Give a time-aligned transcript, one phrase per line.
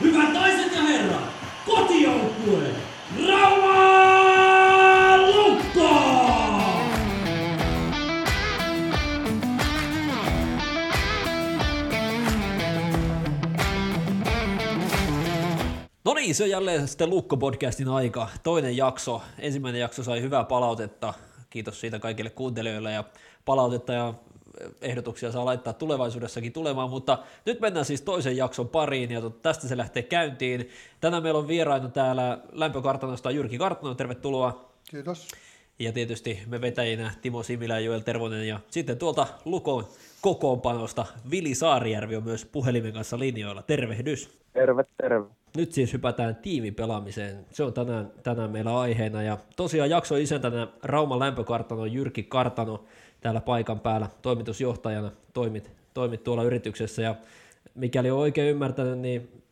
[0.00, 1.24] Hyvät naiset ja herrat,
[1.66, 2.74] kotijoukkue
[3.28, 5.90] Rauma Lukko!
[16.04, 18.28] No niin, se on jälleen sitten Lukko-podcastin aika.
[18.42, 19.22] Toinen jakso.
[19.38, 21.14] Ensimmäinen jakso sai hyvää palautetta.
[21.50, 23.04] Kiitos siitä kaikille kuuntelijoille ja
[23.44, 24.14] palautetta ja
[24.80, 29.76] ehdotuksia saa laittaa tulevaisuudessakin tulemaan, mutta nyt mennään siis toisen jakson pariin ja tästä se
[29.76, 30.68] lähtee käyntiin.
[31.00, 34.70] Tänään meillä on vieraina täällä lämpökartanosta Jyrki Kartano, tervetuloa.
[34.90, 35.28] Kiitos.
[35.78, 39.84] Ja tietysti me vetäjinä Timo Similä ja Joel Tervonen ja sitten tuolta Lukon
[40.20, 43.62] kokoonpanosta Vili Saarijärvi on myös puhelimen kanssa linjoilla.
[43.62, 44.40] Tervehdys.
[44.52, 45.26] Terve, terve.
[45.56, 47.46] Nyt siis hypätään tiimipelaamiseen.
[47.50, 49.22] Se on tänään, tänään meillä aiheena.
[49.22, 52.84] Ja tosiaan jakso isäntänä Rauman lämpökartano Jyrki Kartano
[53.20, 57.02] täällä paikan päällä toimitusjohtajana toimit, toimit tuolla yrityksessä.
[57.02, 57.14] Ja
[57.74, 59.42] mikäli on oikein ymmärtänyt, niin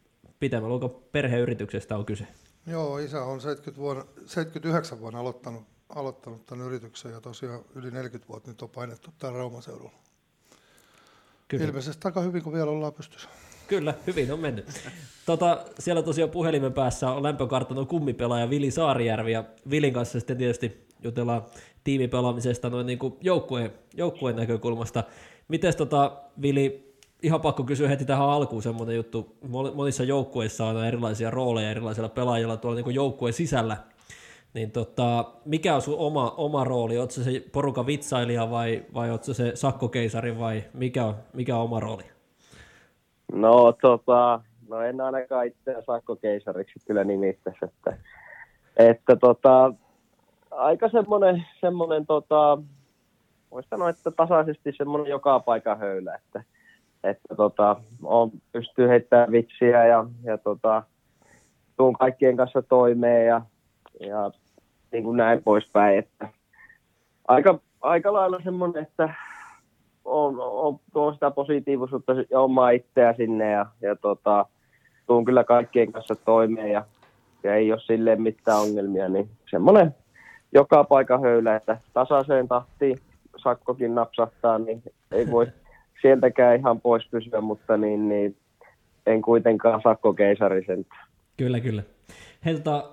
[0.40, 2.26] pitämällä onko perheyrityksestä on kyse?
[2.66, 8.28] Joo, isä on 70 vuonna, 79 vuonna aloittanut, aloittanut tämän yrityksen ja tosiaan yli 40
[8.28, 9.92] vuotta nyt on painettu täällä Rauman seudulla.
[11.48, 11.64] Kyllä.
[11.64, 13.28] Ilmeisesti aika hyvin, kun vielä ollaan pystyssä.
[13.68, 14.66] Kyllä, hyvin on mennyt.
[15.26, 20.86] Tota, siellä tosiaan puhelimen päässä on lämpökartanon kummipelaaja Vili Saarijärvi ja Vilin kanssa sitten tietysti
[21.02, 21.42] jutellaan
[21.84, 25.04] tiimipelaamisesta noin niin kuin joukkueen, joukkueen näkökulmasta.
[25.48, 26.12] Miten tota,
[26.42, 29.36] Vili, ihan pakko kysyä heti tähän alkuun semmoinen juttu,
[29.74, 33.76] monissa joukkueissa on erilaisia rooleja erilaisilla pelaajilla tuolla niin kuin joukkueen sisällä,
[34.54, 36.98] niin tota, mikä on sun oma, oma rooli?
[36.98, 41.80] Oletko se porukan vitsailija vai, vai oletko se sakkokeisari vai mikä on, mikä on oma
[41.80, 42.04] rooli?
[43.32, 47.96] No tota, no en ainakaan itseä sakkokeisariksi kyllä nimittäisi, että,
[48.76, 49.72] että tota,
[50.58, 52.58] aika semmoinen, semmoinen tota,
[53.50, 56.42] voisi sanoa, että tasaisesti semmoinen joka paikan höylä, että,
[57.04, 60.82] että tota, on, pystyy heittämään vitsiä ja, ja tota,
[61.76, 63.42] tuun kaikkien kanssa toimeen ja,
[64.00, 64.30] ja
[64.92, 66.28] niin kuin näin poispäin, että
[67.28, 69.14] aika, aika lailla semmoinen, että
[70.04, 74.46] on, on, tuon sitä positiivisuutta ja omaa itseä sinne ja, ja tota,
[75.06, 76.84] tuun kyllä kaikkien kanssa toimeen ja,
[77.42, 79.94] ja ei ole silleen mitään ongelmia, niin semmoinen
[80.52, 82.98] joka paikan höylä, että tasaiseen tahtiin
[83.36, 84.82] sakkokin napsahtaa, niin
[85.12, 85.46] ei voi
[86.02, 88.36] sieltäkään ihan pois pysyä, mutta niin, niin
[89.06, 90.86] en kuitenkaan sakkokeisari sen.
[91.36, 91.82] Kyllä, kyllä.
[92.44, 92.90] Hei, tota,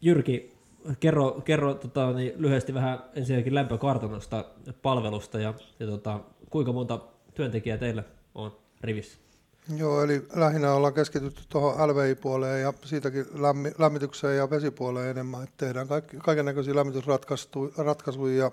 [0.00, 0.54] Jyrki,
[1.00, 4.44] kerro, kerro tota, niin lyhyesti vähän ensinnäkin lämpökartanosta
[4.82, 6.20] palvelusta ja, ja tota,
[6.50, 6.98] kuinka monta
[7.34, 8.02] työntekijää teillä
[8.34, 9.27] on rivissä?
[9.76, 15.54] Joo, eli lähinnä ollaan keskitytty tuohon LVI-puoleen ja siitäkin lämmi, lämmitykseen ja vesipuoleen enemmän, että
[15.56, 15.88] tehdään
[16.24, 18.50] kaiken näköisiä lämmitysratkaisuja ja,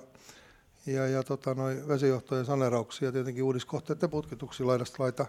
[0.85, 5.25] ja, ja tota, noi vesijohtojen sanerauksia, tietenkin uudiskohteiden putkituksia laidasta laita.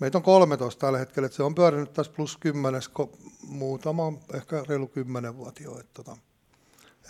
[0.00, 2.80] Meitä on 13 tällä hetkellä, että se on pyörinyt tässä plus 10,
[3.42, 5.78] muutama, ehkä reilu 10 vuotta jo.
[5.80, 6.16] Että, tota,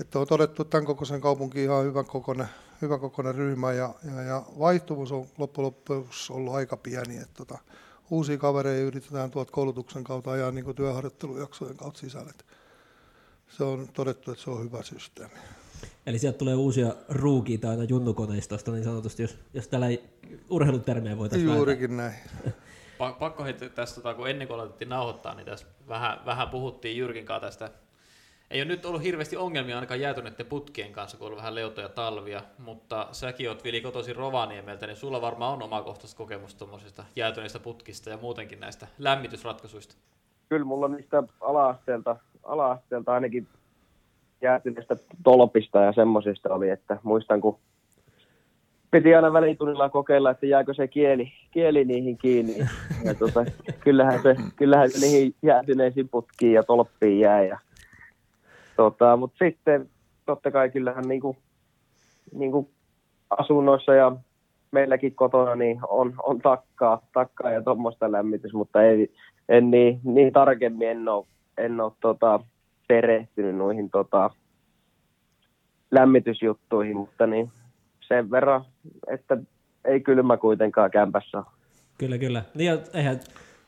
[0.00, 2.46] että on todettu, että tämän kokoisen kaupunki ihan hyvän kokoinen,
[2.82, 7.16] hyvän kokoinen ryhmä ja, ja, ja vaihtuvuus on loppujen lopuksi ollut aika pieni.
[7.16, 7.58] Että tota,
[8.10, 12.30] uusia kavereita yritetään tuolta koulutuksen kautta ajaa niin työharjoittelujaksojen kautta sisälle.
[12.30, 12.44] Että
[13.48, 15.34] se on todettu, että se on hyvä systeemi.
[16.06, 20.02] Eli sieltä tulee uusia ruukiita aina junnukoneistosta niin sanotusti, jos, jos täällä ei
[20.50, 22.14] urheilutermejä voitaisiin Juurikin näin.
[23.18, 27.26] Pakko heti tästä, tota, kun ennen kuin aloitettiin nauhoittaa, niin tässä vähän, vähän puhuttiin Jyrkin
[27.26, 27.70] kanssa tästä.
[28.52, 31.88] Ei ole nyt ollut hirveästi ongelmia ainakaan jäätyneiden putkien kanssa, kun on ollut vähän leutoja
[31.88, 37.58] talvia, mutta säkin oot Vili kotoisin Rovaniemeltä, niin sulla varmaan on omakohtaista kokemusta tuommoisista jäätyneistä
[37.58, 39.94] putkista ja muutenkin näistä lämmitysratkaisuista.
[40.48, 43.48] Kyllä mulla niistä ala-asteelta, ala-asteelta ainakin
[44.42, 47.58] jäätyneistä tolpista ja semmoisista oli, että muistan kun
[48.90, 52.58] piti aina välitunnilla kokeilla, että jääkö se kieli, kieli niihin kiinni.
[53.04, 53.44] Ja tota,
[53.80, 57.44] kyllähän, se, kyllähän se niihin jäätyneisiin putkiin ja tolppiin jää.
[57.44, 57.58] Ja,
[58.82, 59.88] tota, Mutta sitten
[60.26, 61.36] totta kai kyllähän niinku,
[62.34, 62.70] niinku
[63.30, 64.12] asunnoissa ja
[64.70, 69.14] meilläkin kotona niin on, on takkaa, takkaa ja tuommoista lämmitys, mutta ei,
[69.48, 71.26] en niin, niin tarkemmin en ole,
[71.58, 72.40] en ole tota,
[72.88, 74.30] perehtynyt noihin tota,
[75.90, 77.50] lämmitysjuttuihin, mutta niin
[78.00, 78.64] sen verran,
[79.10, 79.36] että
[79.84, 81.42] ei kylmä kuitenkaan kämpässä
[81.98, 82.42] Kyllä, kyllä.
[82.54, 83.20] Niin ja eihän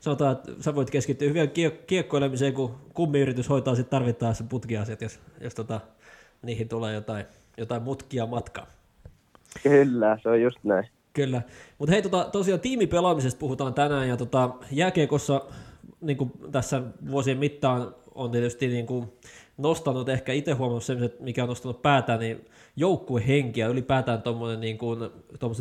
[0.05, 1.51] sanotaan, että sä voit keskittyä hyvin
[1.87, 5.81] kiekkoilemiseen, kun kummiyritys hoitaa sitten tarvittaessa putkiasiat, jos, jos tota,
[6.41, 7.25] niihin tulee jotain,
[7.57, 8.67] jotain mutkia matkaa.
[9.63, 10.87] Kyllä, se on just näin.
[11.13, 11.41] Kyllä.
[11.77, 15.41] Mutta hei, tota, tosiaan tiimipelaamisesta puhutaan tänään, ja tota, jääkiekossa
[16.01, 16.81] niin kuin tässä
[17.11, 19.13] vuosien mittaan on tietysti niin kuin
[19.57, 24.77] nostanut ehkä itse huomannut sen, mikä on nostanut päätään, niin joukkuehenki ja ylipäätään tuommoinen niin
[24.77, 25.09] kuin,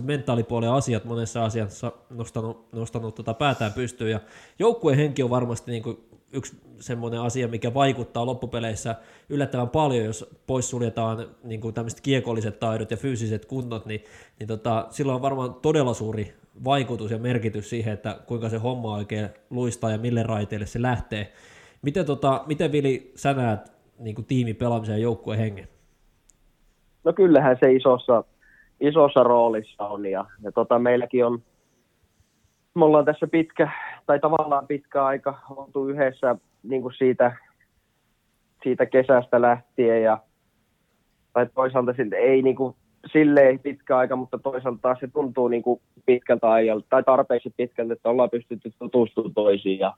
[0.02, 4.20] mentaalipuolen asiat monessa asiassa nostanut, nostanut tota päätään pystyyn ja
[4.58, 5.98] joukkuehenki on varmasti niin kuin
[6.32, 8.94] yksi semmoinen asia, mikä vaikuttaa loppupeleissä
[9.28, 14.04] yllättävän paljon, jos poissuljetaan niin kuin tämmöiset kiekolliset taidot ja fyysiset kunnot, niin,
[14.38, 18.94] niin tota, sillä on varmaan todella suuri vaikutus ja merkitys siihen, että kuinka se homma
[18.94, 21.32] oikein luistaa ja mille raiteille se lähtee.
[21.82, 25.68] Miten, tota, miten Vili, sä näet niin kuin tiimipelaamisen ja joukkueen hengen?
[27.04, 28.24] No kyllähän se isossa,
[28.80, 31.42] isossa roolissa on ja, ja tota, meilläkin on,
[32.74, 33.70] me ollaan tässä pitkä,
[34.06, 37.36] tai tavallaan pitkä aika oltu yhdessä niin kuin siitä,
[38.62, 40.18] siitä kesästä lähtien ja
[41.32, 42.74] tai toisaalta ei niin kuin,
[43.12, 47.92] silleen pitkä aika, mutta toisaalta taas se tuntuu niin kuin pitkältä ajalta tai tarpeeksi pitkältä,
[47.92, 49.94] että ollaan pystytty tutustumaan toisiin ja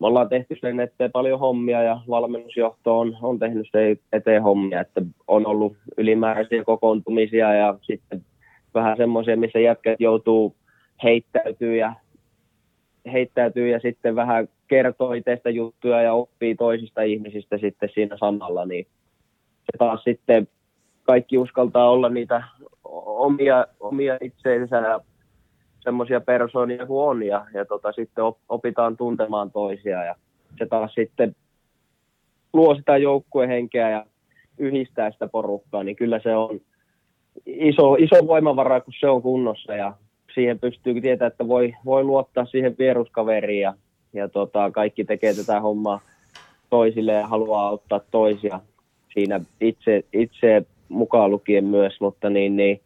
[0.00, 4.80] me ollaan tehty sen eteen paljon hommia ja valmennusjohto on, on tehnyt sen eteen hommia,
[4.80, 8.24] että on ollut ylimääräisiä kokoontumisia ja sitten
[8.74, 10.56] vähän semmoisia, missä jätkät joutuu
[11.02, 11.92] heittäytyy ja,
[13.12, 18.86] heittäytyy ja sitten vähän kertoo itsestä juttuja ja oppii toisista ihmisistä sitten siinä samalla, niin
[19.58, 20.48] se taas sitten
[21.02, 22.42] kaikki uskaltaa olla niitä
[23.04, 25.00] omia, omia itseensä ja
[25.86, 30.14] semmoisia persoonia kuin on ja, ja tota, sitten opitaan tuntemaan toisia ja
[30.58, 31.36] se taas sitten
[32.52, 34.06] luo sitä joukkuehenkeä ja
[34.58, 36.60] yhdistää sitä porukkaa, niin kyllä se on
[37.46, 39.92] iso, iso voimavara, kun se on kunnossa ja
[40.34, 43.74] siihen pystyy tietää, että voi, voi luottaa siihen vieruskaveriin ja,
[44.12, 46.00] ja tota, kaikki tekee tätä hommaa
[46.70, 48.60] toisille ja haluaa auttaa toisia
[49.14, 52.80] siinä itse, itse mukaan lukien myös, mutta niin, niin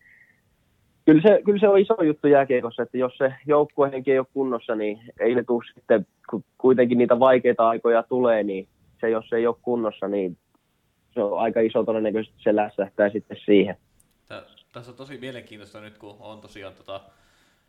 [1.11, 4.75] kyllä se, kyllä se on iso juttu jääkiekossa, että jos se joukkuehenki ei ole kunnossa,
[4.75, 8.69] niin ei ne tule sitten, kun kuitenkin niitä vaikeita aikoja tulee, niin
[9.01, 10.39] se jos se ei ole kunnossa, niin
[11.15, 13.77] se on aika iso todennäköisesti se lässähtää sitten siihen.
[14.73, 17.01] Tässä on tosi mielenkiintoista nyt, kun on tosiaan tota,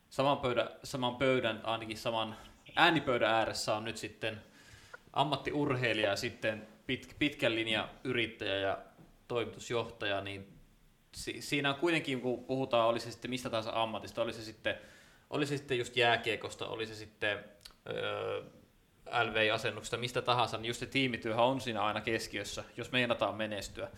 [0.10, 2.36] saman, pöydän, saman pöydän, ainakin saman
[2.76, 4.38] äänipöydän ääressä on nyt sitten
[5.14, 8.78] ammattiurheilija ja sitten pit, pitkän linjan yrittäjä ja
[9.28, 10.48] toimitusjohtaja, niin
[11.14, 14.76] si- siinä on kuitenkin, kun puhutaan, oli se sitten mistä tahansa ammatista, oli se sitten,
[15.30, 17.40] oli se sitten just jääkiekosta, oli se sitten
[17.90, 18.42] öö,
[19.12, 23.90] LV-asennuksesta, mistä tahansa, niin just se tiimityöhän on siinä aina keskiössä, jos meinataan menestyä.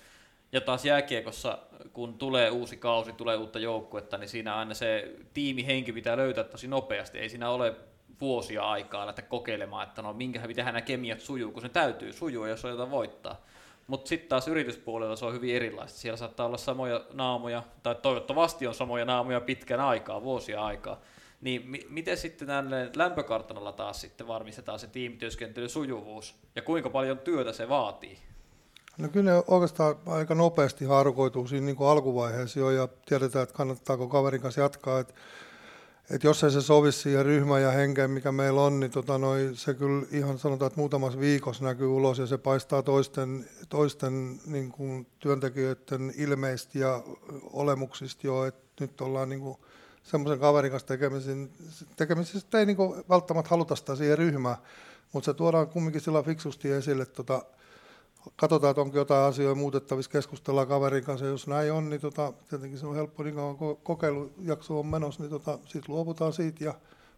[0.52, 1.58] Ja taas jääkiekossa,
[1.94, 6.68] kun tulee uusi kausi, tulee uutta joukkuetta, niin siinä aina se tiimihenki pitää löytää tosi
[6.68, 7.20] nopeasti.
[7.20, 7.76] Ei siinä ole
[8.22, 12.48] vuosia aikaa lähteä kokeilemaan, että no minkä pitää nämä kemiat sujuu, kun se täytyy sujua,
[12.48, 13.42] jos on jotain voittaa.
[13.88, 16.00] Mutta sitten taas yrityspuolella se on hyvin erilaista.
[16.00, 21.00] Siellä saattaa olla samoja naamoja, tai toivottavasti on samoja naamoja pitkän aikaa, vuosia aikaa.
[21.42, 27.18] Niin mi- miten sitten tänne lämpökartanolla taas sitten varmistetaan se tiimityöskentelyn sujuvuus, ja kuinka paljon
[27.18, 28.18] työtä se vaatii?
[28.98, 33.56] No kyllä ne oikeastaan aika nopeasti harukoituu siinä niin kuin alkuvaiheessa jo, ja tiedetään, että
[33.56, 35.00] kannattaako kaverin kanssa jatkaa.
[35.00, 35.14] Että
[36.10, 39.50] et jos ei se sovi siihen ryhmään ja henkeen, mikä meillä on, niin tota noi,
[39.54, 44.72] se kyllä ihan sanotaan, että muutamassa viikossa näkyy ulos ja se paistaa toisten, toisten niin
[44.72, 47.04] kuin työntekijöiden ilmeistä ja
[47.44, 49.58] olemuksista jo, että nyt ollaan niin kuin
[50.04, 54.58] semmoisen kaverin kanssa tekemisissä, tekemisissä ei niin kuin välttämättä haluta sitä siihen ryhmään,
[55.12, 57.46] mutta se tuodaan kumminkin sillä fiksusti esille, tota,
[58.36, 61.26] katsotaan, että onko jotain asioita muutettavissa, keskustellaan kaverin kanssa.
[61.26, 65.30] Jos näin on, niin tota, tietenkin se on helppo, niin kauan kokeilujakso on menossa, niin
[65.32, 66.74] tota, siitä luovutaan siitä ja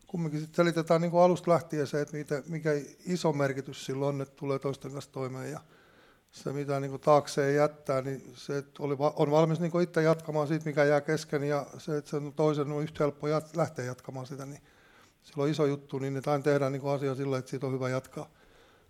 [0.07, 2.69] kumminkin sitten selitetään niin kuin alusta lähtien se, että mitä, mikä
[3.05, 5.59] iso merkitys sillä on, että tulee toisten kanssa toimeen ja
[6.31, 10.65] se mitä niin taakseen jättää, niin se että oli, on valmis niin itse jatkamaan siitä,
[10.65, 14.45] mikä jää kesken ja se, että sen toisen on yhtä helppo jat, lähteä jatkamaan sitä,
[14.45, 14.61] niin
[15.23, 17.89] sillä on iso juttu, niin että aina tehdään niin asia sillä, että siitä on hyvä
[17.89, 18.29] jatkaa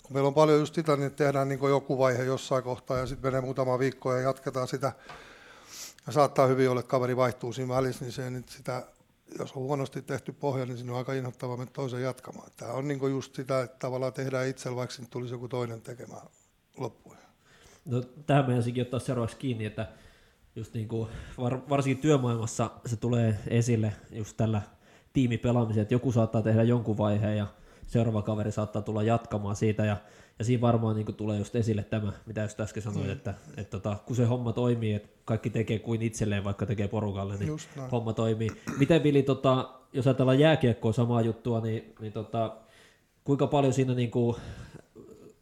[0.06, 3.28] kun meillä on paljon just sitä, niin tehdään niin joku vaihe jossain kohtaa ja sitten
[3.28, 4.92] menee muutama viikko ja jatketaan sitä.
[6.08, 8.88] Ja saattaa hyvin olla, että kaveri vaihtuu siinä välissä, niin se niin sitä,
[9.40, 12.52] jos on huonosti tehty pohja, niin siinä on aika inhottava mennä toisen jatkamaan.
[12.58, 16.28] Tämä on niin just sitä, että tavallaan tehdään itsellä, vaikka sinne tulisi joku toinen tekemään
[16.78, 17.16] loppuun.
[17.86, 19.88] No, tähän meidän ottaa seuraavaksi kiinni, että
[20.56, 24.62] just niin kuin var, varsinkin työmaailmassa se tulee esille just tällä
[25.14, 27.48] tiimipelaamisella, että joku saattaa tehdä jonkun vaiheen ja
[27.88, 29.98] seuraava kaveri saattaa tulla jatkamaan siitä ja,
[30.40, 33.12] ja siinä varmaan niin tulee just esille tämä, mitä just äsken sanoin, mm.
[33.12, 37.38] että, että tota, kun se homma toimii, että kaikki tekee kuin itselleen, vaikka tekee porukalle,
[37.38, 37.58] niin
[37.92, 38.50] homma toimii.
[38.78, 42.58] Miten Vili, tota, jos ajatellaan jääkiekkoa samaa juttua, niin, niin tota,
[43.24, 44.36] kuinka paljon siinä niin kuin,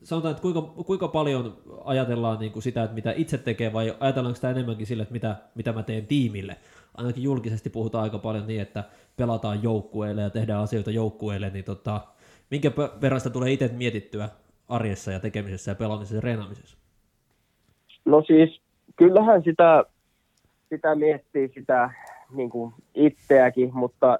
[0.04, 4.36] sanotaan, että kuinka, kuinka paljon ajatellaan niin kuin sitä, että mitä itse tekee, vai ajatellaanko
[4.36, 6.56] sitä enemmänkin sille, että mitä, mitä mä teen tiimille?
[6.96, 8.84] Ainakin julkisesti puhutaan aika paljon niin, että
[9.16, 12.02] pelataan joukkueille ja tehdään asioita joukkueille, niin tota,
[12.54, 14.30] minkä verran sitä tulee itse mietittyä
[14.70, 16.78] arjessa ja tekemisessä ja pelaamisessa ja treenaamisessa?
[18.06, 18.62] No siis,
[18.96, 19.84] kyllähän sitä,
[20.70, 21.90] sitä miettii sitä
[22.32, 24.20] niin kuin itseäkin, mutta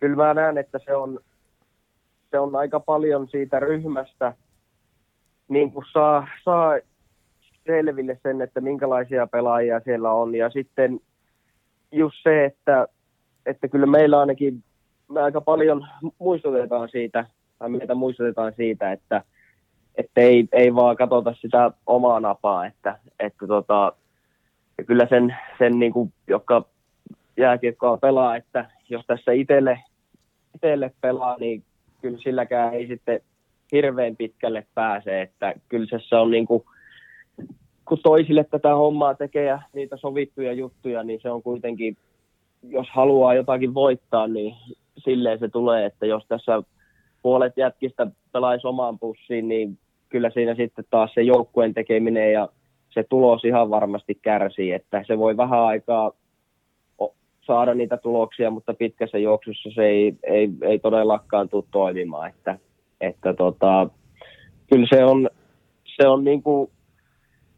[0.00, 1.20] kyllä mä näen, että se on,
[2.30, 4.34] se on aika paljon siitä ryhmästä,
[5.48, 6.78] niin kuin saa, saa
[7.66, 10.34] selville sen, että minkälaisia pelaajia siellä on.
[10.34, 11.00] Ja sitten
[11.92, 12.88] just se, että,
[13.46, 14.64] että kyllä meillä ainakin
[15.08, 15.86] me aika paljon
[16.18, 17.26] muistutetaan siitä,
[17.68, 19.22] meitä muistutetaan siitä, että,
[19.94, 23.92] että ei, ei vaan katsota sitä omaa napaa, että, että tota,
[24.86, 26.64] kyllä sen, sen niin kuin, joka
[27.36, 29.80] jääkiekkoa pelaa, että jos tässä itselle,
[30.54, 31.62] itselle pelaa, niin
[32.02, 33.20] kyllä silläkään ei sitten
[33.72, 36.62] hirveän pitkälle pääse, että kyllä se on niin kuin,
[37.84, 41.96] kun toisille tätä hommaa tekee ja niitä sovittuja juttuja, niin se on kuitenkin,
[42.62, 44.54] jos haluaa jotakin voittaa, niin
[44.96, 46.62] silleen se tulee, että jos tässä
[47.22, 52.48] puolet jätkistä pelaisi omaan pussiin, niin kyllä siinä sitten taas se joukkueen tekeminen ja
[52.88, 56.12] se tulos ihan varmasti kärsii, että se voi vähän aikaa
[57.46, 62.58] saada niitä tuloksia, mutta pitkässä juoksussa se ei, ei, ei todellakaan tule toimimaan, että,
[63.00, 63.90] että tota,
[64.70, 65.30] kyllä se on,
[65.84, 66.70] se on niin kuin,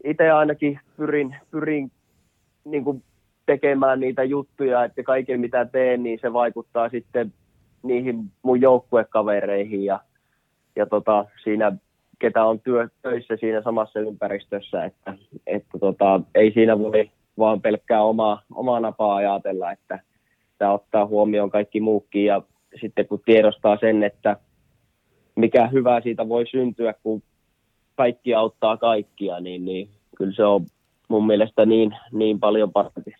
[0.03, 1.91] itse ainakin pyrin, pyrin
[2.65, 3.03] niin kuin
[3.45, 7.33] tekemään niitä juttuja, että kaiken mitä teen, niin se vaikuttaa sitten
[7.87, 9.99] niihin mun joukkuekavereihin ja,
[10.75, 11.71] ja tota, siinä,
[12.19, 15.13] ketä on työ, töissä siinä samassa ympäristössä, että,
[15.47, 19.99] että tota, ei siinä voi vaan pelkkää omaa, omaa napaa ajatella, että
[20.57, 22.41] tämä ottaa huomioon kaikki muukin ja
[22.81, 24.37] sitten kun tiedostaa sen, että
[25.35, 27.23] mikä hyvää siitä voi syntyä, kun
[27.95, 30.65] kaikki auttaa kaikkia, niin, niin kyllä se on
[31.07, 33.15] mun mielestä niin, niin paljon parempi.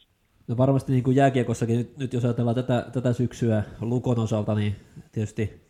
[0.47, 4.75] No varmasti niin kuin jääkiekossakin, nyt, nyt jos ajatellaan tätä, tätä syksyä Lukon osalta, niin
[5.11, 5.61] tietysti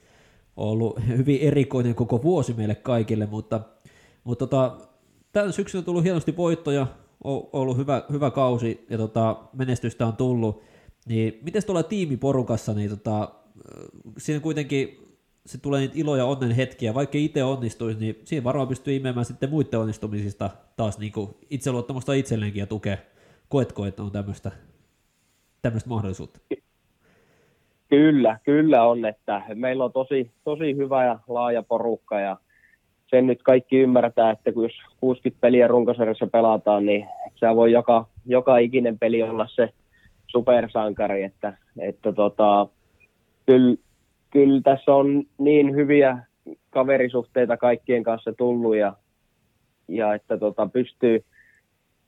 [0.57, 3.61] on ollut hyvin erikoinen koko vuosi meille kaikille, mutta,
[4.23, 4.77] mutta tota,
[5.31, 6.87] tämän syksyn on tullut hienosti voittoja,
[7.23, 10.63] on ollut hyvä, hyvä kausi ja tota, menestystä on tullut,
[11.05, 13.31] niin miten tuolla tiimiporukassa, niin tota,
[14.17, 15.05] siinä kuitenkin
[15.45, 19.25] se tulee niitä ilo- ja onnen hetkiä, vaikka itse onnistuisi, niin siinä varmaan pystyy imemään
[19.25, 22.97] sitten muiden onnistumisista taas niin kuin itseluottamusta itselleenkin ja tukea.
[23.49, 24.51] Koetko, että on tämmöistä,
[25.61, 26.39] tämmöistä mahdollisuutta?
[27.89, 32.37] Kyllä, kyllä on, että meillä on tosi, tosi hyvä ja laaja porukka ja
[33.07, 38.07] sen nyt kaikki ymmärtää, että kun jos 60 peliä runkosarjassa pelataan, niin se voi joka,
[38.25, 39.69] joka ikinen peli olla se
[40.27, 42.67] supersankari, että, että tota,
[43.45, 43.75] kyllä,
[44.29, 46.17] kyllä tässä on niin hyviä
[46.69, 48.93] kaverisuhteita kaikkien kanssa tullut ja,
[49.87, 51.23] ja että tota, pystyy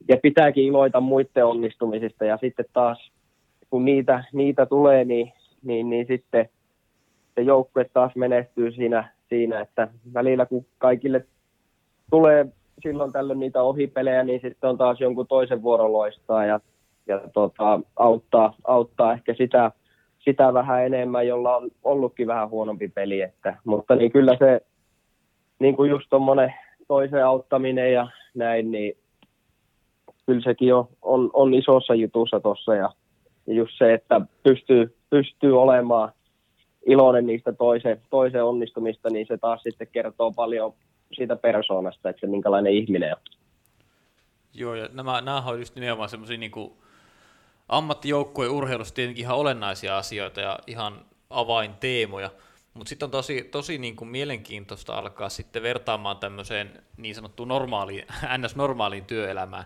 [0.08, 3.12] ja pitääkin iloita muiden onnistumisista ja sitten taas
[3.70, 6.50] kun niitä, niitä tulee, niin, niin, niin sitten
[7.36, 11.26] se joukkue taas menestyy siinä, siinä, että välillä kun kaikille
[12.12, 12.46] tulee
[12.84, 16.60] silloin tällöin niitä ohipelejä, niin sitten on taas jonkun toisen vuoro loistaa ja,
[17.08, 19.72] ja tota, auttaa, auttaa ehkä sitä,
[20.20, 23.22] sitä vähän enemmän, jolla on ollutkin vähän huonompi peli.
[23.22, 24.62] Että, mutta niin kyllä se
[25.60, 26.54] niin kuin just tuommoinen
[26.88, 28.98] toisen auttaminen ja näin, niin
[30.28, 32.90] kyllä sekin on, on, on isossa jutussa tuossa ja,
[33.48, 36.12] ja just se, että pystyy, pystyy olemaan
[36.86, 40.74] iloinen niistä toisen, toisen onnistumista, niin se taas sitten kertoo paljon
[41.14, 43.22] siitä persoonasta, että se minkälainen ihminen on.
[44.54, 46.52] Joo, ja nämä, nämä on just nimenomaan semmoisia niin
[47.70, 52.32] ammattijoukkueen urheilussa tietenkin ihan olennaisia asioita ja ihan avainteemoja,
[52.74, 58.06] mutta sitten on tosi, tosi niin kuin mielenkiintoista alkaa sitten vertaamaan tämmöiseen niin sanottuun normaaliin,
[58.38, 59.66] ns-normaaliin työelämään,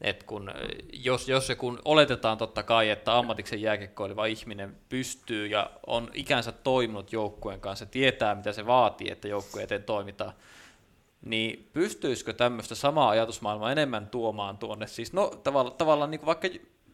[0.00, 0.50] että kun,
[0.92, 6.52] jos, jos se kun oletetaan totta kai, että ammatiksen jääkiekkoileva ihminen pystyy ja on ikänsä
[6.52, 10.32] toiminut joukkueen kanssa, tietää mitä se vaatii, että joukkueen eteen toimitaan,
[11.22, 16.48] niin pystyisikö tämmöistä samaa ajatusmaailmaa enemmän tuomaan tuonne, siis no tavallaan, tavallaan niin kuin vaikka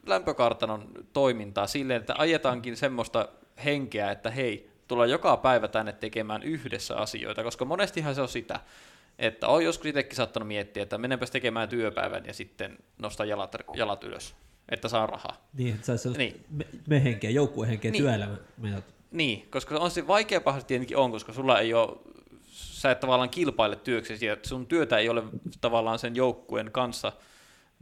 [0.07, 3.29] lämpökartanon toimintaa silleen, että ajetaankin semmoista
[3.65, 8.61] henkeä, että hei, tulla joka päivä tänne tekemään yhdessä asioita, koska monestihan se on sitä,
[9.19, 14.05] että on joskus itsekin saattanut miettiä, että menenpäs tekemään työpäivän ja sitten nostaa jalat, jalat
[14.05, 14.35] ylös,
[14.69, 15.49] että saa rahaa.
[15.53, 16.45] Niin, että saisi niin.
[16.51, 18.03] me, me henkeä, joukkuehenkeä, niin.
[18.03, 18.37] työelämä.
[19.11, 21.97] Niin, koska on se vaikea pahasti tietenkin on, koska sulla ei ole,
[22.51, 25.23] sä et tavallaan kilpaile työksesi, ja sun työtä ei ole
[25.61, 27.13] tavallaan sen joukkueen kanssa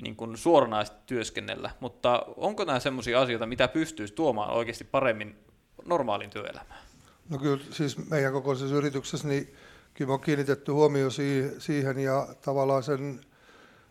[0.02, 5.36] niin kuin suoranaisesti työskennellä, mutta onko nämä sellaisia asioita, mitä pystyisi tuomaan oikeasti paremmin
[5.84, 6.80] normaaliin työelämään?
[7.28, 9.54] No kyllä siis meidän kokoisessa yrityksessä niin
[9.94, 11.08] kyllä on kiinnitetty huomio
[11.58, 13.20] siihen ja tavallaan sen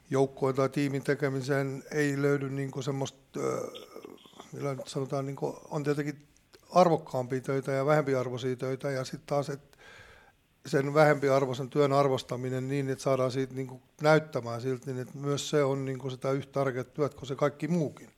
[0.09, 3.39] joukkojen tai tiimin tekemiseen ei löydy niin kuin semmoista,
[4.51, 6.27] millä nyt sanotaan, niin kuin, on tietenkin
[6.71, 9.77] arvokkaampia töitä ja vähempiarvoisia töitä ja sitten taas, että
[10.65, 15.49] sen vähempiarvoisen työn arvostaminen niin, että saadaan siitä niin kuin näyttämään siltä, niin että myös
[15.49, 18.09] se on niin kuin sitä yhtä tärkeää työtä kuin se kaikki muukin.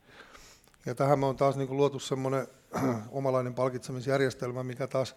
[0.85, 2.47] Ja tähän me on taas niin kuin luotu semmoinen
[3.11, 5.15] omalainen palkitsemisjärjestelmä, mikä taas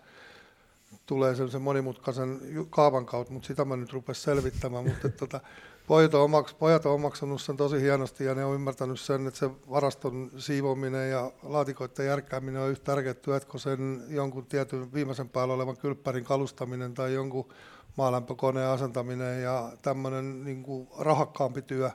[1.06, 2.40] tulee sellaisen monimutkaisen
[2.70, 5.40] kaavan kautta, mutta sitä mä nyt rupesin selvittämään, mutta tota,
[5.86, 9.38] pojat, on omaks, pojat on omaksunut sen tosi hienosti ja ne on ymmärtänyt sen, että
[9.40, 15.28] se varaston siivominen ja laatikoiden järkkääminen on yhtä tärkeä työt kuin sen jonkun tietyn viimeisen
[15.28, 17.48] päällä olevan kylppärin kalustaminen tai jonkun
[17.96, 20.64] maalämpökoneen asentaminen ja tämmöinen niin
[20.98, 21.90] rahakkaampi työ.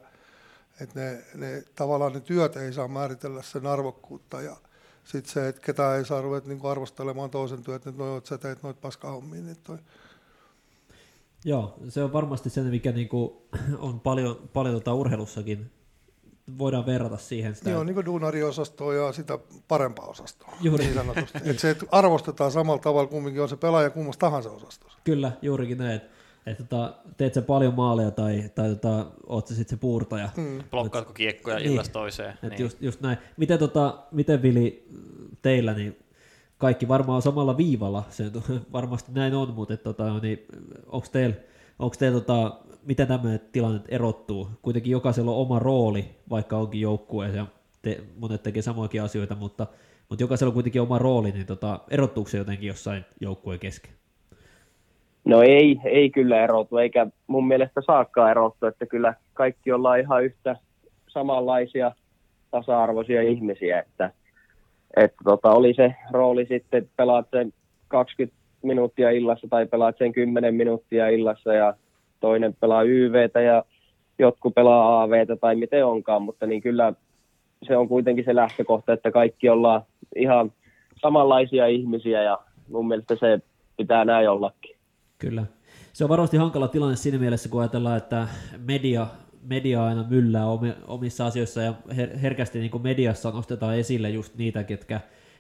[0.82, 4.58] Että ne, ne, tavallaan ne työt ei saa määritellä sen arvokkuutta ja
[5.04, 8.64] sitten se, että ketään ei saa ruveta niin arvostelemaan toisen työt, että noin, sä teet
[8.64, 9.78] noita paskahommia, niin toi,
[11.46, 13.48] Joo, se on varmasti se, mikä niinku
[13.80, 15.72] on paljon, paljon tota urheilussakin.
[16.58, 17.70] Voidaan verrata siihen sitä.
[17.70, 20.54] Joo, niin kuin duunariosastoa ja sitä parempaa osastoa.
[20.62, 20.84] Juuri.
[20.84, 21.38] Niin sanotusti.
[21.50, 25.00] että se että arvostetaan samalla tavalla kumminkin on se pelaaja kummassa tahansa osastossa.
[25.04, 26.02] Kyllä, juurikin näin.
[26.46, 30.30] Että tota, teet sä paljon maaleja tai, tai tota, oot sä sitten se puurtaja.
[30.36, 30.64] Hmm.
[30.72, 31.72] Blokkaatko kiekkoja niin.
[31.72, 32.34] illasta toiseen.
[32.44, 32.62] Et niin.
[32.62, 33.18] just, just näin.
[33.38, 34.88] Miten, tota, miten Vili
[35.42, 35.98] teillä, niin
[36.58, 38.24] kaikki varmaan on samalla viivalla, se
[38.74, 40.46] varmasti näin on, mutta tota, niin,
[40.86, 41.36] onko teillä,
[41.80, 44.50] onko teillä tota, miten tämmöinen tilanne erottuu?
[44.62, 47.48] Kuitenkin jokaisella on oma rooli, vaikka onkin joukkue ja
[47.82, 49.68] te, monet tekee samoakin asioita, mutta,
[50.10, 53.92] mutta jokaisella on kuitenkin oma rooli, niin tota, erottuuko se jotenkin jossain joukkueen kesken?
[55.26, 60.24] No ei, ei kyllä erotu, eikä mun mielestä saakkaan erottu, että kyllä kaikki ollaan ihan
[60.24, 60.56] yhtä
[61.08, 61.92] samanlaisia
[62.52, 64.12] tasa-arvoisia ihmisiä, että
[64.98, 67.54] että tota, oli se rooli sitten, että pelaat sen
[67.88, 71.74] 20 minuuttia illassa tai pelaat sen 10 minuuttia illassa ja
[72.20, 73.64] toinen pelaa YVtä ja
[74.20, 76.94] jotkut pelaa AVtä tai miten onkaan, mutta niin kyllä
[77.68, 79.82] se on kuitenkin se lähtökohta, että kaikki ollaan
[80.16, 80.52] ihan
[81.02, 82.40] samanlaisia ihmisiä ja
[82.70, 83.40] mun mielestä se
[83.78, 84.73] pitää näin ollakin.
[85.24, 85.46] Kyllä.
[85.94, 88.28] Se on varmasti hankala tilanne siinä mielessä, kun ajatellaan, että
[88.58, 89.08] media
[89.44, 90.46] media aina myllää
[90.88, 95.00] omissa asioissa ja her- herkästi niin kuin mediassa nostetaan esille just niitä, ketkä,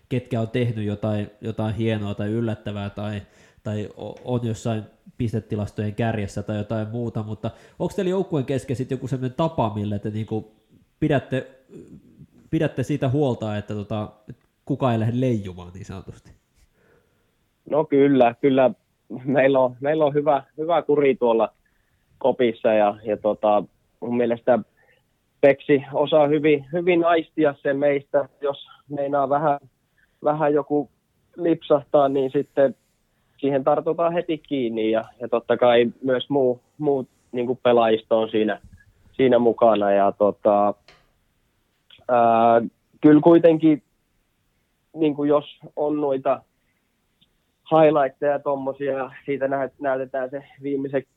[0.09, 3.21] ketkä on tehnyt jotain, jotain hienoa tai yllättävää tai,
[3.63, 3.89] tai
[4.23, 4.83] on jossain
[5.17, 9.99] pistetilastojen kärjessä tai jotain muuta, mutta onko teillä joukkueen kesken sitten joku sellainen tapa, millä
[9.99, 10.45] te niin kuin
[10.99, 11.47] pidätte,
[12.49, 14.09] pidätte siitä huolta, että tota,
[14.65, 16.31] kuka ei lähde leijumaan niin sanotusti?
[17.69, 18.71] No kyllä, kyllä
[19.23, 21.49] meillä on, meillä on hyvä, hyvä kuri tuolla
[22.17, 23.63] kopissa ja, ja tota,
[23.99, 24.59] mun mielestä
[25.41, 29.59] Peksi osaa hyvin, hyvin aistia sen meistä, jos meinaa vähän,
[30.23, 30.89] vähän joku
[31.37, 32.75] lipsahtaa, niin sitten
[33.37, 38.59] siihen tartutaan heti kiinni ja, ja totta kai myös muu, muu niin pelaajisto on siinä,
[39.11, 40.73] siinä mukana ja tota,
[42.07, 42.61] ää,
[43.01, 43.83] kyllä kuitenkin
[44.95, 46.41] niin kuin jos on noita
[47.71, 49.47] highlightteja tuommoisia, siitä
[49.79, 51.07] näytetään se viimeiset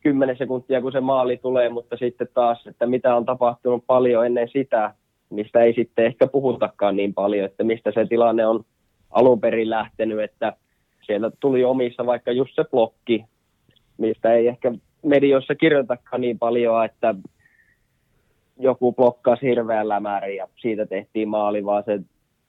[0.00, 4.48] 10 sekuntia, kun se maali tulee, mutta sitten taas, että mitä on tapahtunut paljon ennen
[4.48, 4.94] sitä,
[5.30, 8.64] mistä ei sitten ehkä puhutakaan niin paljon, että mistä se tilanne on
[9.10, 10.56] alun perin lähtenyt, että
[11.02, 13.24] siellä tuli omissa vaikka just se blokki,
[13.98, 17.14] mistä ei ehkä medioissa kirjoitakaan niin paljon, että
[18.58, 22.00] joku blokkasi hirveällä määrin ja siitä tehtiin maali, vaan se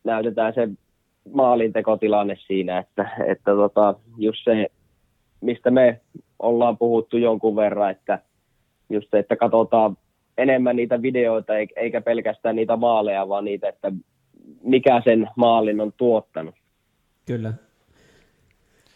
[0.04, 0.70] näytetään se
[1.32, 4.68] maalintekotilanne siinä, että, että tota, just se,
[5.42, 6.02] mistä me
[6.40, 8.20] ollaan puhuttu jonkun verran, että
[8.90, 9.98] just se, että katsotaan
[10.38, 13.92] enemmän niitä videoita eikä pelkästään niitä maaleja, vaan niitä, että
[14.64, 16.56] mikä sen maalin on tuottanut.
[17.26, 17.54] Kyllä.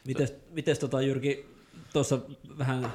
[0.08, 1.46] Mites, mites tota, Jyrki,
[1.94, 2.20] tuossa
[2.58, 2.86] vähän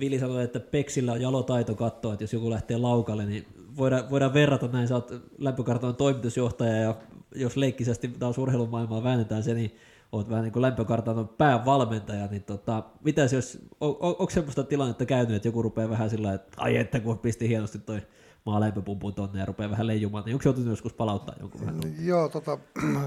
[0.00, 3.46] Vili sanoi, että Peksillä on jalotaito katsoa, että jos joku lähtee laukalle, niin
[3.76, 6.94] voidaan, voidaan verrata näin, sä oot lämpökartan toimitusjohtaja ja
[7.34, 9.76] jos leikkisesti taas urheilumaailmaa väännetään se, niin
[10.12, 15.06] oot vähän niin kuin lämpökartanon päävalmentaja, niin tota, mitäs jos, on, on, onko semmoista tilannetta
[15.06, 18.02] käynyt, että joku rupeaa vähän sillä että ai että kun pisti hienosti toi
[18.46, 21.80] maalämpöpumpun tonne ja rupeaa vähän leijumaan, niin onko joutunut joskus palauttaa jonkun vähän?
[22.00, 22.58] Joo, tota,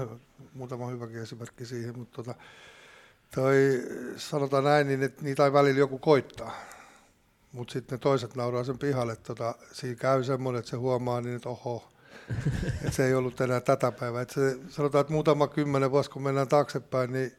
[0.54, 2.34] muutama hyväkin esimerkki siihen, mutta tota,
[3.34, 3.82] toi,
[4.16, 6.52] sanotaan näin, niin että niitä ei välillä joku koittaa.
[7.52, 11.20] Mutta sitten ne toiset nauraa sen pihalle, että tota, siinä käy semmoinen, että se huomaa
[11.20, 11.92] niin, että oho,
[12.84, 14.22] että se ei ollut enää tätä päivää.
[14.22, 17.32] Että se, sanotaan, että muutama kymmenen vuosi, kun mennään taaksepäin, niin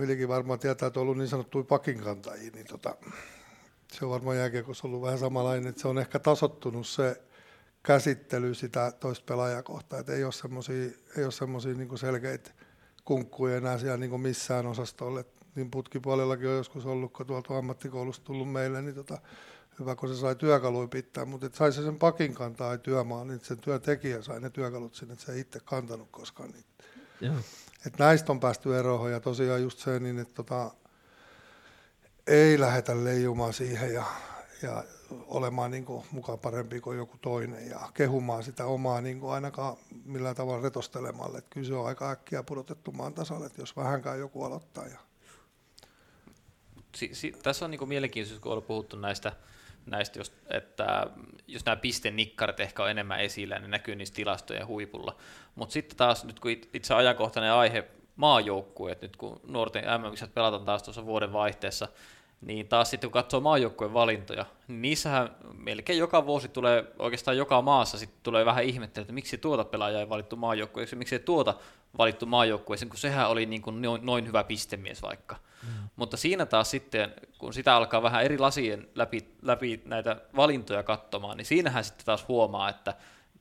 [0.00, 2.96] Vilikin varmaan tietää, että on ollut niin sanottuja pakinkantajia, niin tota,
[3.92, 7.22] se on varmaan jääkiekossa ollut vähän samanlainen, että se on ehkä tasottunut se
[7.82, 10.84] käsittely sitä toista pelaajakohtaa, että ei ole semmoisia
[11.16, 12.50] ei ole niin selkeitä
[13.04, 15.24] kunkkuja enää siellä niin missään osastolle.
[15.56, 19.18] Niin putkipuolellakin on joskus ollut, kun tuolta ammattikoulusta tullut meille, niin tota,
[19.80, 23.40] hyvä, kun se sai työkaluja pitää, mutta sai se sen pakin kantaa ei työmaan, niin
[23.40, 26.68] sen työntekijä sai ne työkalut sinne, että se ei itse kantanut koskaan niitä.
[27.20, 27.36] Joo.
[27.86, 30.70] Et näistä on päästy eroon ja tosiaan just se, niin että tota,
[32.26, 34.04] ei lähetä leijumaan siihen ja,
[34.62, 39.32] ja olemaan niin kuin mukaan parempi kuin joku toinen ja kehumaan sitä omaa niin kuin
[39.32, 41.38] ainakaan millään tavalla retostelemalle.
[41.38, 44.86] Että kyllä se on aika äkkiä pudotettu maan tasalle, että jos vähänkään joku aloittaa.
[44.86, 44.98] Ja...
[46.96, 49.32] Si- si- tässä on niin mielenkiintoista, kun on puhuttu näistä,
[49.86, 51.06] näistä just, että
[51.46, 55.16] jos nämä pistenikkarit ehkä on enemmän esillä, niin näkyy niissä tilastojen huipulla.
[55.54, 57.84] Mutta sitten taas nyt kun itse ajankohtainen aihe
[58.16, 61.88] maajoukkue, että nyt kun nuorten mm pelataan taas tuossa vuoden vaihteessa,
[62.40, 67.62] niin taas sitten kun katsoo maajoukkueen valintoja, niin niissähän melkein joka vuosi tulee, oikeastaan joka
[67.62, 71.54] maassa sitten tulee vähän ihmettä, että miksi tuota pelaajaa ei valittu maajoukkueeksi, miksi ei tuota
[71.98, 75.36] valittu maajoukkueeseen, kun sehän oli niin kuin noin hyvä pistemies vaikka.
[75.62, 75.88] Mm.
[75.96, 81.36] Mutta siinä taas sitten, kun sitä alkaa vähän eri lasien läpi, läpi näitä valintoja katsomaan,
[81.36, 82.94] niin siinähän sitten taas huomaa, että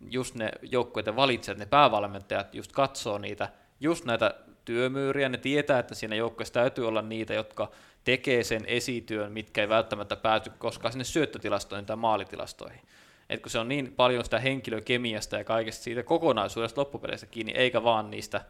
[0.09, 5.95] just ne joukkueiden valitsijat, ne päävalmentajat just katsoo niitä, just näitä työmyyriä, ne tietää, että
[5.95, 7.71] siinä joukkueessa täytyy olla niitä, jotka
[8.05, 12.81] tekee sen esityön, mitkä ei välttämättä pääty koskaan sinne syöttötilastoihin tai maalitilastoihin.
[13.29, 17.83] Et kun se on niin paljon sitä henkilökemiasta ja kaikesta siitä kokonaisuudesta loppupeleissä kiinni, eikä
[17.83, 18.45] vaan niistä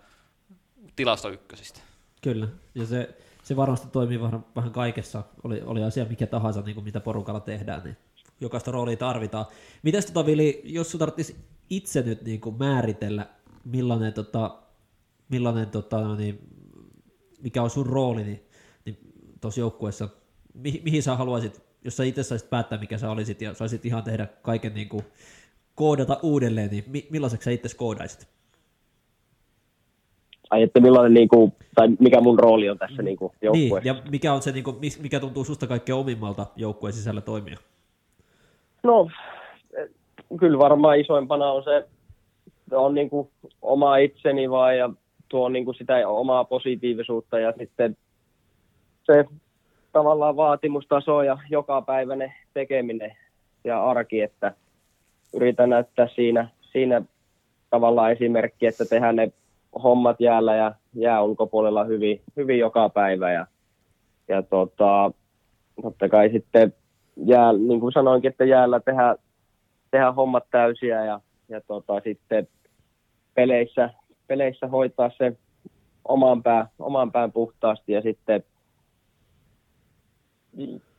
[0.96, 1.80] tilastoykkösistä.
[2.22, 6.76] Kyllä, ja se, se varmasti toimii vähän, vähän kaikessa, oli, oli asia mikä tahansa, niin
[6.76, 7.98] kuin mitä porukalla tehdään, niin
[8.42, 9.46] jokaista roolia tarvitaan.
[9.84, 11.36] Mites tota Vili, jos sinun tarvitsisi
[11.70, 13.28] itse nyt niin kuin määritellä,
[13.66, 14.58] millainen, tota,
[15.30, 16.40] millainen tota, no niin,
[17.40, 18.46] mikä on sun rooli, niin
[19.46, 20.10] tuossa joukkueessa,
[20.54, 24.04] mi- mihin sä haluaisit, jos sä itse saisit päättää, mikä sä olisit, ja saisit ihan
[24.04, 25.04] tehdä kaiken niin kuin,
[25.76, 28.28] koodata uudelleen, niin mi- millaiseksi sä itse koodaisit?
[30.50, 33.94] Ai, että millainen, niin kuin, tai mikä mun rooli on tässä niin kuin, joukkueessa?
[33.94, 37.58] Niin, ja mikä, on se, niin kuin, mikä tuntuu susta kaikkein omimmalta joukkueen sisällä toimia?
[38.84, 39.10] No,
[40.40, 41.88] kyllä varmaan isoimpana on se,
[42.72, 43.30] on niin kuin
[43.62, 44.90] oma itseni vaan ja
[45.30, 47.98] tuo niin kuin sitä omaa positiivisuutta ja sitten
[49.06, 49.26] se
[49.92, 53.18] tavallaan vaatimustaso ja jokapäiväinen tekeminen
[53.64, 54.54] ja arki, että
[55.34, 57.02] yritän näyttää siinä, siinä
[57.70, 59.32] tavallaan esimerkki, että tehdään ne
[59.84, 63.48] hommat jäällä ja jää ulkopuolella hyvin, hyvin joka päivä ja,
[64.28, 65.12] ja tota,
[65.82, 66.74] totta kai sitten
[67.26, 69.16] jää, niin kuin sanoinkin, että jäällä tehdä,
[69.92, 72.48] tehdä hommat täysiä ja, ja tota, sitten
[73.34, 73.90] peleissä,
[74.28, 75.38] peleissä hoitaa se
[76.08, 78.44] oman, pää, oman pään puhtaasti ja sitten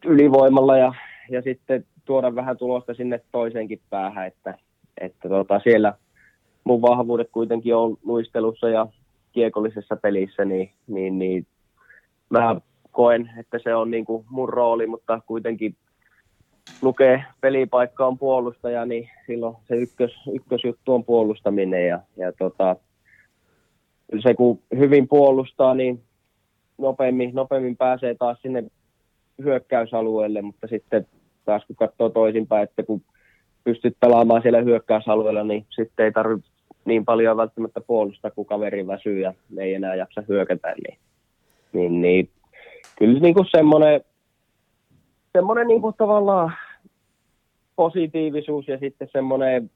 [0.04, 0.94] ylivoimalla ja,
[1.30, 4.58] ja sitten tuoda vähän tulosta sinne toiseenkin päähän, että,
[5.00, 5.94] että tota, siellä
[6.64, 8.86] mun vahvuudet kuitenkin on luistelussa ja
[9.32, 11.46] kiekollisessa pelissä, niin, niin, niin
[12.30, 15.76] mä koen, että se on niin kuin mun rooli, mutta kuitenkin
[16.82, 22.76] lukee pelipaikka on puolustaja, niin silloin se ykkös, ykkösjuttu on puolustaminen ja, ja tota,
[24.22, 26.02] se kun hyvin puolustaa, niin
[26.78, 28.64] nopeammin, nopeammin pääsee taas sinne
[29.44, 31.06] hyökkäysalueelle, mutta sitten
[31.44, 33.02] taas kun katsoo toisinpäin, että kun
[33.64, 36.50] pystyt pelaamaan siellä hyökkäysalueella, niin sitten ei tarvitse
[36.84, 40.74] niin paljon välttämättä puolustaa, kun kaveri väsyy ja ei enää jaksa hyökätä.
[40.82, 40.98] Niin,
[41.72, 42.30] niin, niin
[42.98, 44.00] kyllä niin kuin semmoinen,
[45.32, 46.52] semmoinen niin kuin tavallaan
[47.76, 49.70] positiivisuus ja sitten semmoinen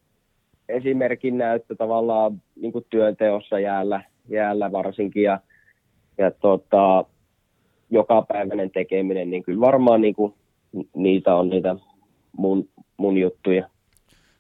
[0.69, 5.23] esimerkin näyttö tavallaan niin kuin työnteossa jäällä, jäällä varsinkin.
[5.23, 5.41] Ja,
[6.19, 7.05] ja tota,
[7.91, 10.35] jokapäiväinen tekeminen, niin kyllä varmaan niin kuin,
[10.95, 11.77] niitä on niitä
[12.37, 13.69] mun, mun juttuja.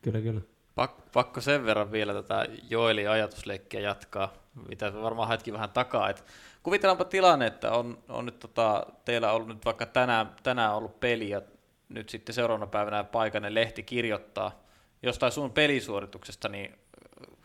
[0.02, 0.40] Kyllä, kyllä.
[0.74, 4.32] Pak, pakko sen verran vielä tätä Joeli ajatusleikkiä jatkaa,
[4.68, 6.10] mitä varmaan haetkin vähän takaa.
[6.10, 6.24] Et
[6.62, 11.30] kuvitellaanpa tilanne, että on, on nyt tota, teillä ollut nyt vaikka tänään, tänään ollut peli
[11.30, 11.42] ja
[11.88, 14.62] nyt sitten seuraavana päivänä paikainen lehti kirjoittaa
[15.02, 16.70] jostain sun pelisuorituksesta, niin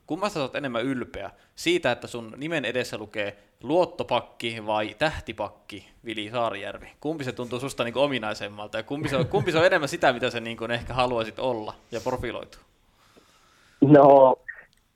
[0.07, 1.31] kummasta olet enemmän ylpeä?
[1.55, 6.87] Siitä, että sun nimen edessä lukee luottopakki vai tähtipakki Vili Saarijärvi?
[6.99, 10.13] Kumpi se tuntuu susta niin ominaisemmalta ja kumpi se, on, kumpi se on enemmän sitä,
[10.13, 12.61] mitä sä niin ehkä haluaisit olla ja profiloitua?
[13.81, 14.35] No,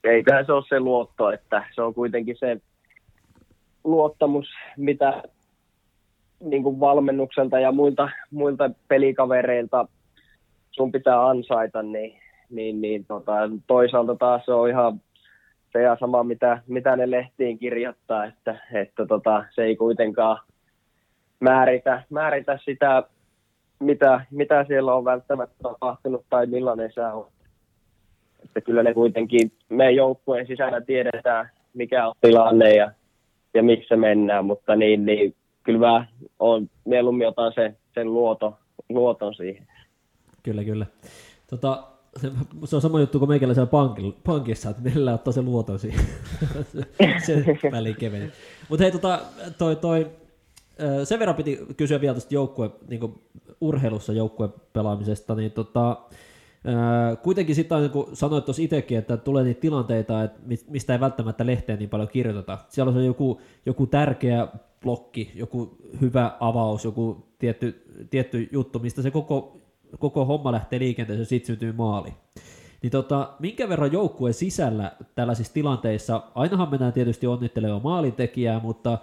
[0.04, 2.58] eiköhän se ole se luotto, että se on kuitenkin se
[3.84, 5.24] luottamus, mitä
[6.39, 9.88] niin kuin valmennukselta ja muilta, muilta pelikavereilta
[10.72, 13.33] sun pitää ansaita, niin niin, niin tota,
[13.67, 15.01] toisaalta taas se on ihan
[15.71, 20.39] se ja sama, mitä, mitä ne lehtiin kirjoittaa, että, että tota, se ei kuitenkaan
[21.39, 23.03] määritä, määritä sitä,
[23.79, 27.27] mitä, mitä siellä on välttämättä tapahtunut tai millainen se on.
[28.43, 32.91] Että kyllä ne kuitenkin, me joukkueen sisällä tiedetään, mikä on tilanne ja,
[33.53, 36.05] ja missä mennään, mutta niin, niin kyllä mä
[36.39, 38.57] on, mieluummin otan sen, sen luoto,
[38.89, 39.67] luoton siihen.
[40.43, 40.85] Kyllä, kyllä.
[41.49, 41.88] Tota,
[42.65, 46.06] se, on sama juttu kuin meikäläisellä pankilla, pankissa, että millä ottaa se luoton siihen.
[47.26, 48.32] se, väliin keveni.
[48.69, 49.19] Mutta hei, tota,
[49.58, 50.12] toi, toi,
[51.04, 53.22] sen verran piti kysyä vielä tästä joukkue, niin
[53.62, 55.98] urheilussa joukkuepelaamisesta, niin tota,
[57.24, 61.45] Kuitenkin sitten niin kuin sanoit tuossa itsekin, että tulee niitä tilanteita, että mistä ei välttämättä
[61.45, 62.58] lehteen niin paljon kirjoiteta.
[62.69, 64.48] Siellä on joku, joku tärkeä
[64.82, 69.62] blokki, joku hyvä avaus, joku tietty, tietty juttu, mistä se koko,
[69.99, 72.13] koko homma lähtee liikenteeseen ja sitten syntyy maali.
[72.82, 78.97] Niin tota, minkä verran joukkueen sisällä tällaisissa tilanteissa, ainahan mennään tietysti onnittelemaan maalintekijää, mutta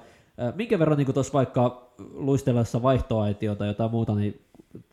[0.54, 4.40] minkä verran niin tuossa vaikka luistellessa vaihtoaitiota tai jotain muuta, niin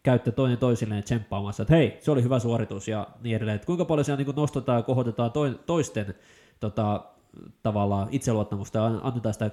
[0.04, 3.56] käytte toinen toisilleen tsemppaamassa, että hei, se oli hyvä suoritus ja niin edelleen.
[3.56, 5.32] Että kuinka paljon siellä niin nostetaan ja kohotetaan
[5.66, 6.16] toisten
[6.60, 7.06] tota,
[7.64, 9.52] tavallaan itseluottamusta ja annetaan sitä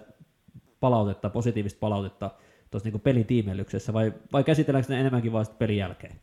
[0.81, 2.31] palautetta, positiivista palautetta
[2.71, 6.21] tuossa niin pelin tiimellyksessä, vai, vai käsitelläänkö ne enemmänkin vasta pelin jälkeen?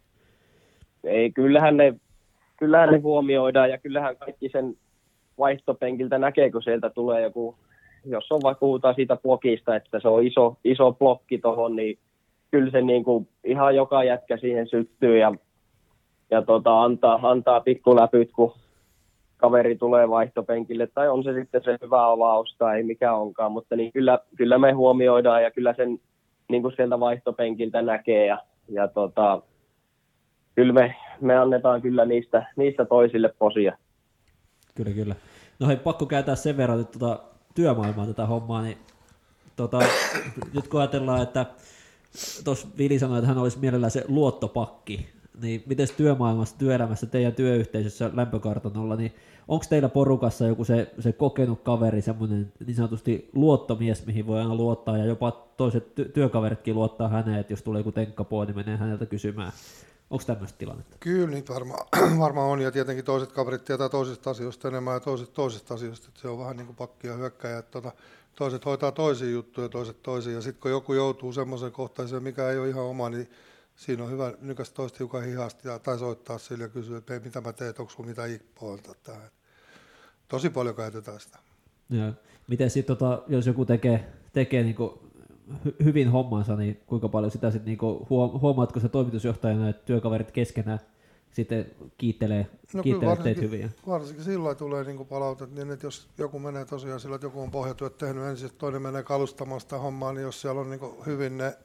[1.08, 1.94] Ei, kyllähän ne,
[2.58, 4.76] kyllähän ne huomioidaan ja kyllähän kaikki sen
[5.38, 7.56] vaihtopenkiltä näkee, kun sieltä tulee joku,
[8.06, 12.00] jos on vaikka puhutaan siitä blokista, että se on iso, iso blokki tuohon, niin
[12.52, 15.34] kyllä se niin kuin ihan joka jätkä siihen syttyy ja,
[16.32, 18.54] ja tota, antaa, antaa pikkuläpyt, kun
[19.38, 23.94] kaveri tulee vaihtopenkille, tai on se sitten se hyvä avaus tai mikä onkaan, mutta niin
[23.94, 26.00] kyllä, kyllä me huomioidaan ja kyllä sen
[26.50, 28.38] niin kuin sieltä vaihtopenkiltä näkee ja,
[28.70, 29.42] ja tota,
[30.58, 33.78] kyllä me, me annetaan kyllä niistä, niistä toisille posia.
[34.76, 35.16] Kyllä, kyllä.
[35.60, 37.20] No hei, pakko kääntää sen verran että tuota
[37.56, 38.78] työmaailmaa tätä hommaa, niin
[39.56, 39.80] tota,
[40.54, 41.46] nyt kun ajatellaan, että
[42.44, 45.10] tuossa Vili sanoi, että hän olisi mielellään se luottopakki,
[45.42, 49.16] niin miten työmaailmassa, työelämässä, teidän työyhteisössä lämpökartanolla, niin
[49.48, 54.56] onko teillä porukassa joku se, se kokenut kaveri, semmoinen niin sanotusti luottomies, mihin voi aina
[54.56, 58.78] luottaa, ja jopa toiset ty- työkaveritkin luottaa häneen, että jos tulee joku tenkkapoo, niin menee
[58.78, 59.52] häneltä kysymään.
[60.10, 60.98] Onko tämmöistä tilannetta?
[61.00, 61.88] Kyllä niitä varmaan
[62.20, 66.22] varma on, ja tietenkin toiset kaverit tietää toisista asioista enemmän ja toiset toisista asioista, että
[66.22, 67.92] se on vähän niin kuin pakki ja hyökkäjä, että tota,
[68.36, 72.60] toiset hoitaa toisia juttuja, toiset toisia, ja sitten kun joku joutuu semmoisen kohtaiseen, mikä ei
[72.60, 73.30] ole ihan oma, niin
[73.78, 77.54] siinä on hyvä nykästä toista hiukan hihasti tai soittaa sille ja kysyä, että mitä mä
[77.54, 78.78] teen, onko sulla mitään ikpoa.
[80.28, 81.40] Tosi paljon käytetään sitä.
[81.90, 82.14] Ja.
[82.48, 85.00] Miten sitten, tota, jos joku tekee, tekee niinku
[85.66, 90.80] hy- hyvin hommansa, niin kuinka paljon sitä sitten niinku huomaatko se toimitusjohtajana, että työkaverit keskenään
[91.32, 93.70] sitten kiittelee, no kiittelee teitä hyviä.
[93.88, 97.52] Varsinkin silloin tulee niin palautet, niin että jos joku menee tosiaan sillä, että joku on
[97.52, 101.58] pohjatyöt tehnyt ensin, toinen menee kalustamaan sitä hommaa, niin jos siellä on niin hyvin ne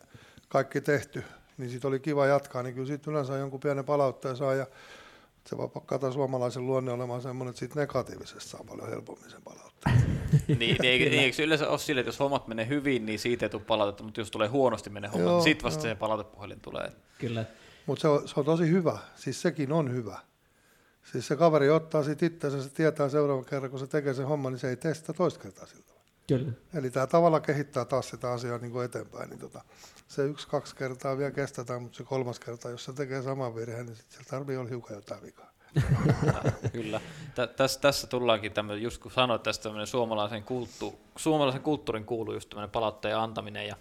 [0.49, 1.25] kaikki tehty,
[1.59, 4.67] niin siitä oli kiva jatkaa, niin kyllä siitä yleensä jonkun pienen palautteen saa ja
[5.47, 9.97] se voi pakata suomalaisen luonne olemaan semmoinen, että siitä negatiivisesta saa paljon helpommin sen palautteen.
[10.49, 13.47] niin, niin, eikö, niin, eikö yleensä ole sille, että jos hommat menee hyvin, niin siitä
[13.47, 15.95] ei tule palautetta, mutta jos tulee huonosti menee hommat, niin sitten vasta joo.
[15.95, 16.93] se palautepuhelin tulee.
[17.19, 17.45] Kyllä.
[17.87, 20.19] Mutta se on, se on tosi hyvä, siis sekin on hyvä.
[21.13, 24.53] Siis se kaveri ottaa siitä itseänsä, se tietää seuraavan kerran, kun se tekee sen homman,
[24.53, 25.93] niin se ei tee sitä toista kertaa siltä.
[26.29, 26.53] Kyllä.
[26.75, 29.31] Eli tämä tavalla kehittää taas sitä asiaa niin kuin eteenpäin.
[29.31, 29.65] Niin tota,
[30.09, 33.87] se yksi, kaksi kertaa vielä kestetään, mutta se kolmas kerta, jos se tekee saman virheen,
[33.87, 35.53] niin sitten tarvii olla hiukan jotain vikaa.
[36.73, 37.01] Kyllä.
[37.57, 42.71] Tässä, tässä tullaankin tämmöinen, just kun sanoit tästä suomalaisen, kulttu, suomalaisen kulttuurin kuuluu just tämmöinen
[42.71, 43.77] palautteen antaminen ja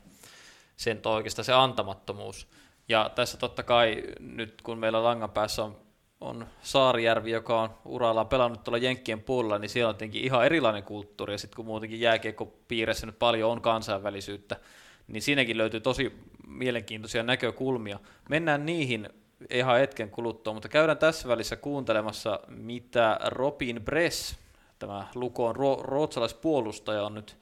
[0.75, 2.47] sen oikeastaan se antamattomuus.
[2.89, 5.77] Ja tässä totta kai nyt kun meillä langan päässä on,
[6.21, 10.83] on Saarijärvi, joka on urallaan pelannut tuolla Jenkkien puolella, niin siellä on tietenkin ihan erilainen
[10.83, 11.33] kulttuuri.
[11.33, 14.59] Ja sitten kun muutenkin jääkiekkopiirissä nyt paljon on kansainvälisyyttä,
[15.07, 17.99] niin siinäkin löytyy tosi mielenkiintoisia näkökulmia.
[18.29, 19.09] Mennään niihin
[19.49, 24.39] ihan hetken kuluttua, mutta käydään tässä välissä kuuntelemassa, mitä Robin Bress,
[24.79, 27.37] tämä Lukon ruotsalaispuolustaja, on nyt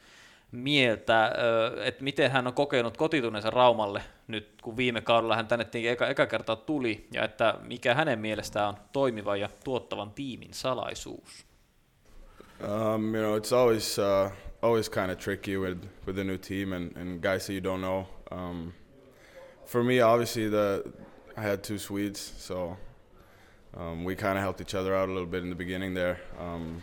[0.51, 1.31] mieltä,
[1.83, 6.25] että miten hän on kokenut kotitunneensa Raumalle nyt, kun viime kaudella hän tänne eka, eka
[6.25, 11.45] kertaa tuli, ja että mikä hänen mielestään on toimivan ja tuottavan tiimin salaisuus.
[12.63, 16.73] Um, you know, it's always uh, always kind of tricky with with a new team
[16.73, 18.07] and, and guys that you don't know.
[18.31, 18.73] Um,
[19.65, 20.91] for me, obviously, the
[21.37, 22.77] I had two Swedes, so
[23.77, 26.19] um, we kind of helped each other out a little bit in the beginning there.
[26.39, 26.81] Um,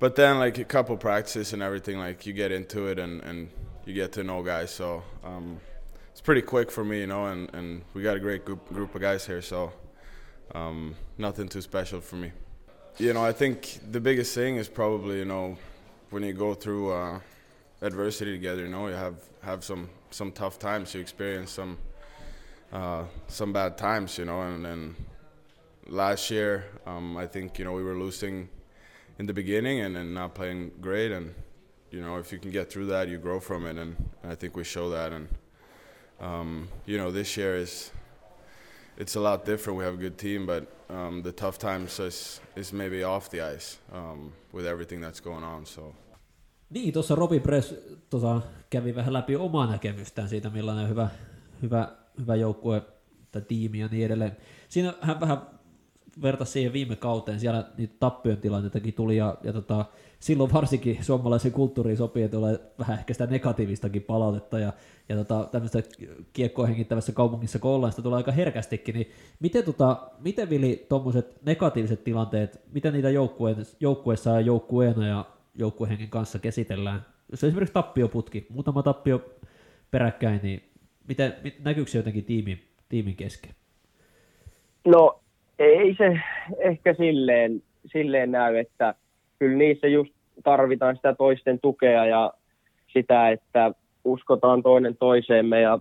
[0.00, 3.50] but then like a couple practices and everything like you get into it and, and
[3.84, 5.60] you get to know guys so um,
[6.10, 8.92] it's pretty quick for me you know and, and we got a great group, group
[8.94, 9.72] of guys here so
[10.54, 12.32] um, nothing too special for me
[12.98, 15.56] you know i think the biggest thing is probably you know
[16.10, 17.20] when you go through uh,
[17.82, 21.78] adversity together you know you have have some some tough times you experience some
[22.72, 24.94] uh, some bad times you know and, then
[25.86, 28.48] last year um, i think you know we were losing
[29.20, 31.12] in the beginning and, and not playing great.
[31.12, 31.34] And
[31.90, 33.76] you know, if you can get through that, you grow from it.
[33.76, 33.94] And,
[34.24, 35.12] I think we show that.
[35.12, 35.28] And
[36.20, 37.90] um, you know, this year is
[39.00, 39.78] it's a lot different.
[39.78, 43.40] We have a good team, but um, the tough times is is maybe off the
[43.56, 45.66] ice um, with everything that's going on.
[45.66, 45.94] So.
[46.70, 47.74] Niin, tuossa Robi Press
[48.10, 51.08] tota, kävi vähän läpi omaa näkemystään siitä, millainen hyvä,
[51.62, 51.88] hyvä,
[52.20, 52.82] hyvä joukkue
[53.32, 54.36] tai tiimi ja niin edelleen.
[54.68, 55.38] Siinä hän vähän
[56.22, 59.84] vertasi siihen viime kauteen, siellä niitä tappion tilanteitakin tuli, ja, ja tota,
[60.20, 64.72] silloin varsinkin suomalaisen kulttuuriin sopii, että tulee vähän ehkä sitä negatiivistakin palautetta, ja,
[65.08, 65.82] ja tota, tämmöistä
[66.32, 71.44] kiekkoa hengittävässä kaupungissa, kun ollaan, sitä tulee aika herkästikin, niin miten, tota, miten Vili tuommoiset
[71.46, 73.10] negatiiviset tilanteet, miten niitä
[73.80, 77.06] joukkueessa ja joukkueena ja joukkuehengen kanssa käsitellään?
[77.30, 79.22] Jos esimerkiksi tappioputki, muutama tappio
[79.90, 80.62] peräkkäin, niin
[81.08, 83.50] miten, näkyykö se jotenkin tiimin, tiimin kesken?
[84.84, 85.20] No
[85.58, 86.20] ei se
[86.58, 88.94] ehkä silleen, silleen näy, että
[89.40, 90.12] kyllä niissä just
[90.44, 92.32] tarvitaan sitä toisten tukea ja
[92.92, 93.72] sitä, että
[94.04, 95.78] uskotaan toinen toiseemme ja,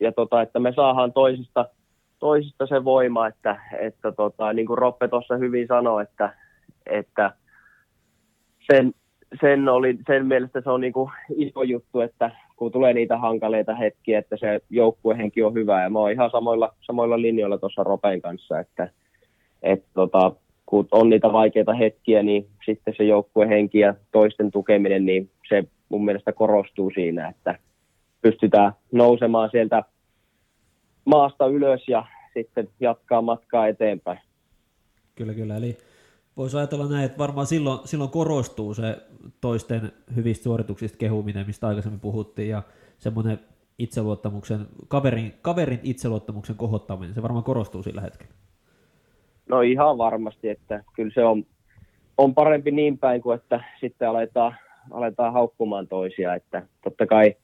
[0.00, 1.68] ja tota, että me saadaan toisista,
[2.18, 6.34] toisista se voima, että, että tota, niin kuin Roppe tuossa hyvin sanoi, että,
[6.86, 7.32] että
[8.72, 8.92] sen,
[9.40, 13.74] sen, oli, sen mielestä se on niin kuin iso juttu, että kun tulee niitä hankaleita
[13.74, 15.82] hetkiä, että se joukkuehenki on hyvä.
[15.82, 18.88] Ja mä oon ihan samoilla, samoilla linjoilla tuossa Ropen kanssa, että,
[19.62, 20.32] että tota,
[20.66, 26.04] kun on niitä vaikeita hetkiä, niin sitten se joukkuehenki ja toisten tukeminen, niin se mun
[26.04, 27.58] mielestä korostuu siinä, että
[28.22, 29.82] pystytään nousemaan sieltä
[31.04, 34.18] maasta ylös ja sitten jatkaa matkaa eteenpäin.
[35.14, 35.56] Kyllä, kyllä.
[35.56, 35.78] Eli
[36.36, 38.96] voisi ajatella näin, että varmaan silloin, silloin korostuu se
[39.40, 42.62] toisten hyvistä suorituksista kehuminen, mistä aikaisemmin puhuttiin, ja
[42.98, 43.38] semmoinen
[43.78, 48.34] itseluottamuksen, kaverin, kaverin itseluottamuksen kohottaminen, se varmaan korostuu sillä hetkellä.
[49.48, 51.44] No ihan varmasti, että kyllä se on,
[52.18, 54.56] on parempi niin päin kuin, että sitten aletaan,
[54.90, 57.34] aletaan haukkumaan toisia, että totta kai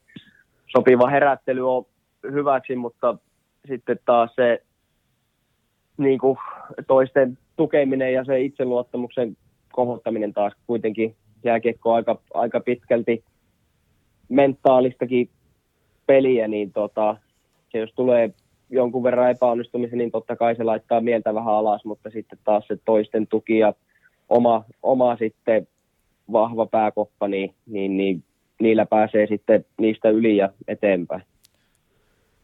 [0.67, 1.85] sopiva herättely on
[2.31, 3.17] hyväksi, mutta
[3.67, 4.63] sitten taas se
[5.97, 6.37] niin kuin
[6.87, 9.37] toisten tukeminen ja se itseluottamuksen
[9.73, 13.23] kohottaminen taas kuitenkin jääkiekko aika, aika pitkälti
[14.29, 15.29] mentaalistakin
[16.05, 17.17] peliä, niin tota,
[17.71, 18.33] se jos tulee
[18.73, 22.77] jonkun verran epäonnistumisen, niin totta kai se laittaa mieltä vähän alas, mutta sitten taas se
[22.85, 23.73] toisten tuki ja
[24.29, 25.67] oma, oma sitten
[26.31, 28.23] vahva pääkoppa, niin, niin, niin
[28.59, 31.23] niillä pääsee sitten niistä yli ja eteenpäin.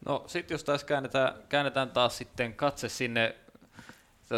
[0.06, 3.36] No sitten jos taas käännetään, käännetään taas sitten katse sinne,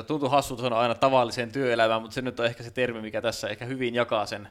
[0.08, 3.48] tuntuu hassulta sanoa aina tavalliseen työelämään, mutta se nyt on ehkä se termi, mikä tässä
[3.48, 4.48] ehkä hyvin jakaa sen,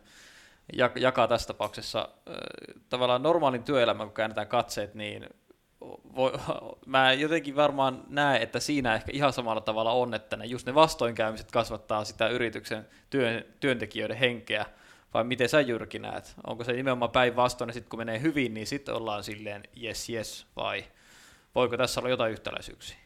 [0.97, 2.09] jakaa tässä tapauksessa.
[2.89, 5.27] Tavallaan normaalin työelämän, kun käännetään katseet, niin
[6.17, 6.33] voi,
[6.87, 10.75] mä jotenkin varmaan näen, että siinä ehkä ihan samalla tavalla on, että ne, just ne
[10.75, 14.67] vastoinkäymiset kasvattaa sitä yrityksen työn, työntekijöiden henkeä,
[15.15, 16.35] vai miten sä Jyrki näet?
[16.47, 20.47] Onko se nimenomaan päinvastoin, ja sitten kun menee hyvin, niin sitten ollaan silleen yes yes,
[20.57, 20.85] vai
[21.55, 22.97] voiko tässä olla jotain yhtäläisyyksiä?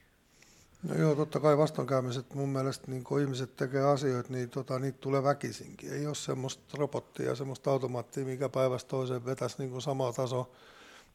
[0.89, 4.99] No joo, totta kai vastoinkäymiset mun mielestä, niin kun ihmiset tekee asioita, niin tota, niitä
[4.99, 5.93] tulee väkisinkin.
[5.93, 10.51] Ei ole semmoista robottia, semmoista automaattia, mikä päivästä toiseen vetäisi niin samaa tasoa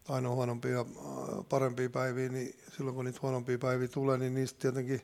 [0.07, 4.59] aina huonompia ja äh, parempia päiviä, niin silloin kun niitä huonompia päiviä tulee, niin niistä
[4.59, 5.01] tietenkin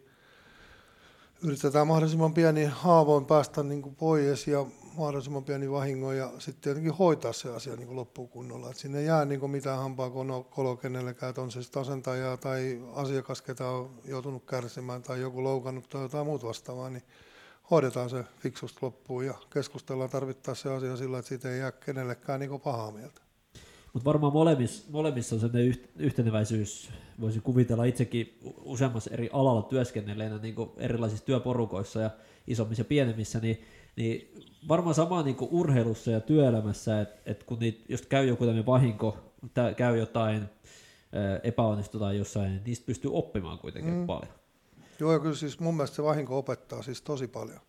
[1.43, 4.65] yritetään mahdollisimman pieni haavoin päästä niin kuin pois ja
[4.97, 8.69] mahdollisimman pieni vahingo ja sitten tietenkin hoitaa se asia niin kuin loppuun kunnolla.
[8.69, 10.09] Et sinne jää niin kuin mitään hampaa
[10.49, 15.43] kolo kenellekään, että on se sitten asentaja tai asiakas, ketä on joutunut kärsimään tai joku
[15.43, 17.03] loukannut tai jotain muuta vastaavaa, niin
[17.71, 22.39] hoidetaan se fiksusti loppuun ja keskustellaan tarvittaessa se asia sillä, että siitä ei jää kenellekään
[22.39, 23.24] niin pahaa mieltä.
[23.95, 26.89] Mutta varmaan molemmissa, molemmissa on sellainen yhteneväisyys,
[27.21, 32.09] voisi kuvitella itsekin useammassa eri alalla työskennelleenä niin erilaisissa työporukoissa ja
[32.47, 33.61] isommissa ja pienemmissä, niin,
[33.95, 38.65] niin varmaan sama niin urheilussa ja työelämässä, että et kun niitä, jos käy joku tämmöinen
[38.65, 39.17] vahinko,
[39.77, 40.45] käy jotain,
[41.43, 44.05] epäonnistutaan jossain, niin niistä pystyy oppimaan kuitenkin mm.
[44.05, 44.33] paljon.
[44.99, 47.59] Joo, ja kyllä siis mun mielestä se vahinko opettaa siis tosi paljon.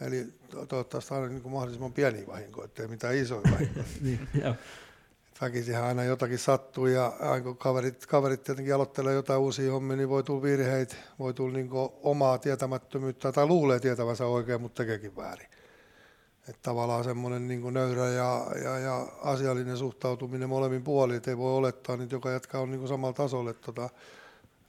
[0.00, 0.26] Eli
[0.68, 3.84] toivottavasti aina niin kuin mahdollisimman pieni vahinko, ettei mitään isoja vahinkoja.
[4.02, 4.28] niin,
[5.40, 10.22] väkisinhän aina jotakin sattuu ja aina kaverit, kaverit tietenkin aloittelee jotain uusia hommia, niin voi
[10.22, 11.70] tulla virheitä, voi tulla niin
[12.02, 15.48] omaa tietämättömyyttä tai luulee tietävänsä oikein, mutta tekeekin väärin.
[16.48, 21.56] Että tavallaan semmoinen niin nöyrä ja, ja, ja, asiallinen suhtautuminen molemmin puolin, että ei voi
[21.56, 23.50] olettaa niitä, joka jätkä on niin samalla tasolla.
[23.50, 23.88] Että tota,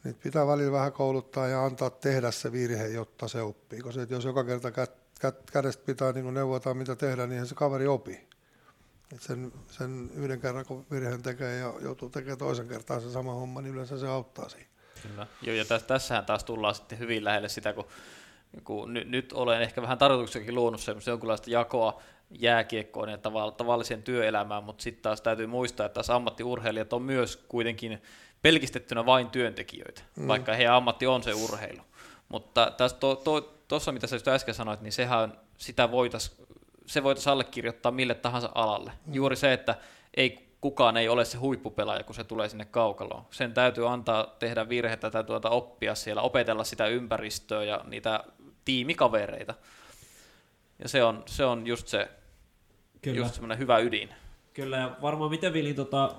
[0.04, 3.82] niitä pitää välillä vähän kouluttaa ja antaa tehdä se virhe, jotta se oppii.
[3.82, 4.88] Koska jos joka kerta kä,
[5.22, 8.28] kä, kädestä pitää niin neuvotaan, mitä tehdä, niin se kaveri opii.
[9.14, 13.34] Et sen, sen yhden kerran, kun virheen tekee ja joutuu tekemään toisen kertaan se sama
[13.34, 14.68] homma, niin yleensä se auttaa siinä.
[15.02, 15.28] Kyllä.
[15.42, 17.86] Joo, ja tässähän taas tullaan sitten hyvin lähelle sitä, kun,
[18.64, 24.04] kun nyt, nyt olen ehkä vähän tarkoituksenkin luonut semmoista jonkinlaista jakoa jääkiekkoon ja tavall- tavalliseen
[24.04, 28.02] työelämään, mutta sitten taas täytyy muistaa, että taas ammattiurheilijat on myös kuitenkin
[28.42, 30.28] pelkistettynä vain työntekijöitä, mm.
[30.28, 31.82] vaikka heidän ammatti on se urheilu.
[32.30, 33.16] Mutta tuossa, to,
[33.68, 36.45] to, mitä sä äsken sanoit, niin sehän sitä voitaisiin
[36.86, 38.92] se voitaisiin allekirjoittaa mille tahansa alalle.
[39.12, 39.76] Juuri se, että
[40.18, 43.26] ei kukaan ei ole se huippupelaaja, kun se tulee sinne kaukaloon.
[43.32, 48.24] Sen täytyy antaa tehdä virhettä, täytyy antaa oppia siellä, opetella sitä ympäristöä ja niitä
[48.66, 49.54] tiimikavereita.
[50.80, 52.10] Ja se on, se on just se,
[53.02, 53.18] Kyllä.
[53.18, 54.10] just semmoinen hyvä ydin.
[54.54, 56.16] Kyllä, ja varmaan miten Vili, tota,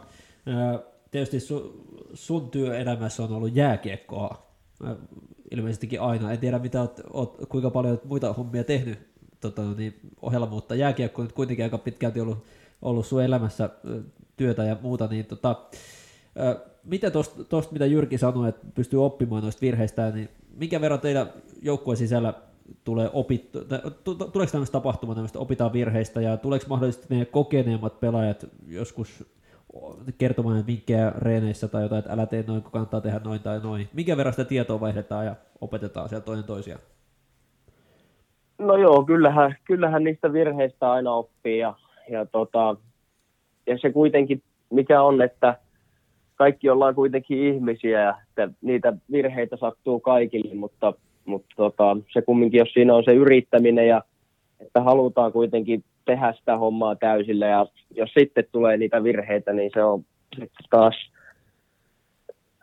[1.10, 4.46] tietysti su, sun työelämässä on ollut jääkiekkoa
[4.84, 4.96] ää,
[5.50, 6.32] ilmeisestikin aina.
[6.32, 9.08] En tiedä, mitä oot, oot, kuinka paljon muita hommia tehnyt
[9.51, 12.44] tota, niin, ohella, mutta jääkiekko on kuitenkin aika pitkälti ollut,
[12.82, 13.70] ollut sun elämässä
[14.36, 15.57] työtä ja muuta, niin tota,
[16.84, 21.26] mitä tuosta, mitä Jyrki sanoi, että pystyy oppimaan noista virheistä, niin minkä verran teillä
[21.62, 22.34] joukkueen sisällä
[22.84, 23.59] tulee opittu,
[24.05, 29.24] tuleeko tämmöistä tapahtumaa, tämmöistä opitaan virheistä ja tuleeko mahdollisesti ne kokeneemmat pelaajat joskus
[30.18, 33.88] kertomaan vinkkejä reeneissä tai jotain, että älä tee noin, kun kannattaa tehdä noin tai noin.
[33.92, 36.80] Minkä verran sitä tietoa vaihdetaan ja opetetaan siellä toinen toisiaan?
[38.59, 41.74] No joo, kyllähän, kyllähän niistä virheistä aina oppii ja,
[42.11, 42.76] ja, tota,
[43.66, 45.59] ja se kuitenkin, mikä on, että
[46.34, 50.92] kaikki ollaan kuitenkin ihmisiä ja että niitä virheitä sattuu kaikille, mutta
[51.26, 54.02] mutta tota, se kumminkin, jos siinä on se yrittäminen ja
[54.61, 59.84] että halutaan kuitenkin tehdä sitä hommaa täysillä ja jos sitten tulee niitä virheitä, niin se
[59.84, 60.04] on
[60.70, 61.11] taas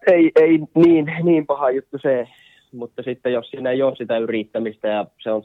[0.08, 2.28] ei, ei niin, niin paha juttu se,
[2.72, 5.44] mutta sitten jos siinä ei ole sitä yrittämistä ja se on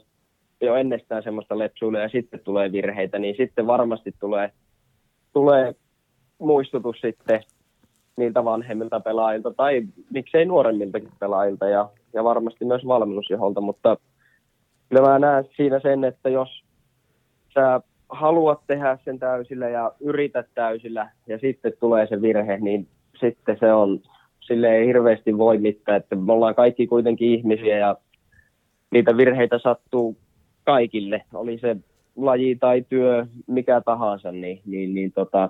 [0.65, 4.51] jo ennestään semmoista lepsuilua ja sitten tulee virheitä, niin sitten varmasti tulee,
[5.33, 5.75] tulee
[6.39, 7.43] muistutus sitten
[8.17, 9.81] niiltä vanhemmilta pelaajilta tai
[10.13, 13.97] miksei nuoremmiltakin pelaajilta ja, ja varmasti myös valmennusjoholta, mutta
[14.89, 16.63] kyllä mä näen siinä sen, että jos
[17.53, 22.87] sä haluat tehdä sen täysillä ja yrität täysillä ja sitten tulee se virhe, niin
[23.19, 23.99] sitten se on,
[24.39, 27.95] sille ei hirveästi voi mitään, että me ollaan kaikki kuitenkin ihmisiä ja
[28.91, 30.17] niitä virheitä sattuu
[30.71, 31.75] kaikille, oli se
[32.15, 35.49] laji tai työ, mikä tahansa, niin, niin, niin tota,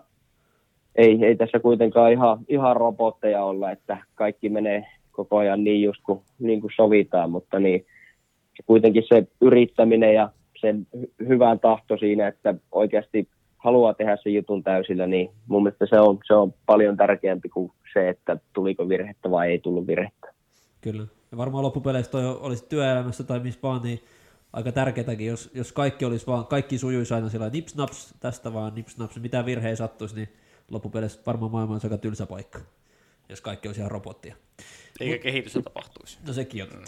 [0.95, 6.01] ei, ei tässä kuitenkaan ihan, ihan robotteja olla, että kaikki menee koko ajan niin just
[6.05, 7.85] kuin, niin kuin sovitaan, mutta niin,
[8.65, 10.29] kuitenkin se yrittäminen ja
[10.61, 15.85] sen hy- hyvän tahto siinä, että oikeasti haluaa tehdä sen jutun täysillä, niin mun mielestä
[15.85, 20.33] se on, se on paljon tärkeämpi kuin se, että tuliko virhettä vai ei tullut virhettä.
[20.81, 21.03] Kyllä.
[21.31, 23.99] Ja varmaan loppupeleissä toi olisi työelämässä tai missä vaan, niin
[24.53, 28.75] aika tärkeätäkin, jos, jos kaikki olisi vaan, kaikki sujuisi aina sillä nips naps, tästä vaan
[28.75, 30.33] nips naps, mitä virheä sattuisi, niin
[30.71, 32.59] loppupeleissä varmaan maailma on aika tylsä paikka,
[33.29, 34.35] jos kaikki olisi ihan robottia.
[34.99, 36.17] Eikä Mut, kehitystä tapahtuisi.
[36.27, 36.69] No sekin on.
[36.69, 36.85] Mm.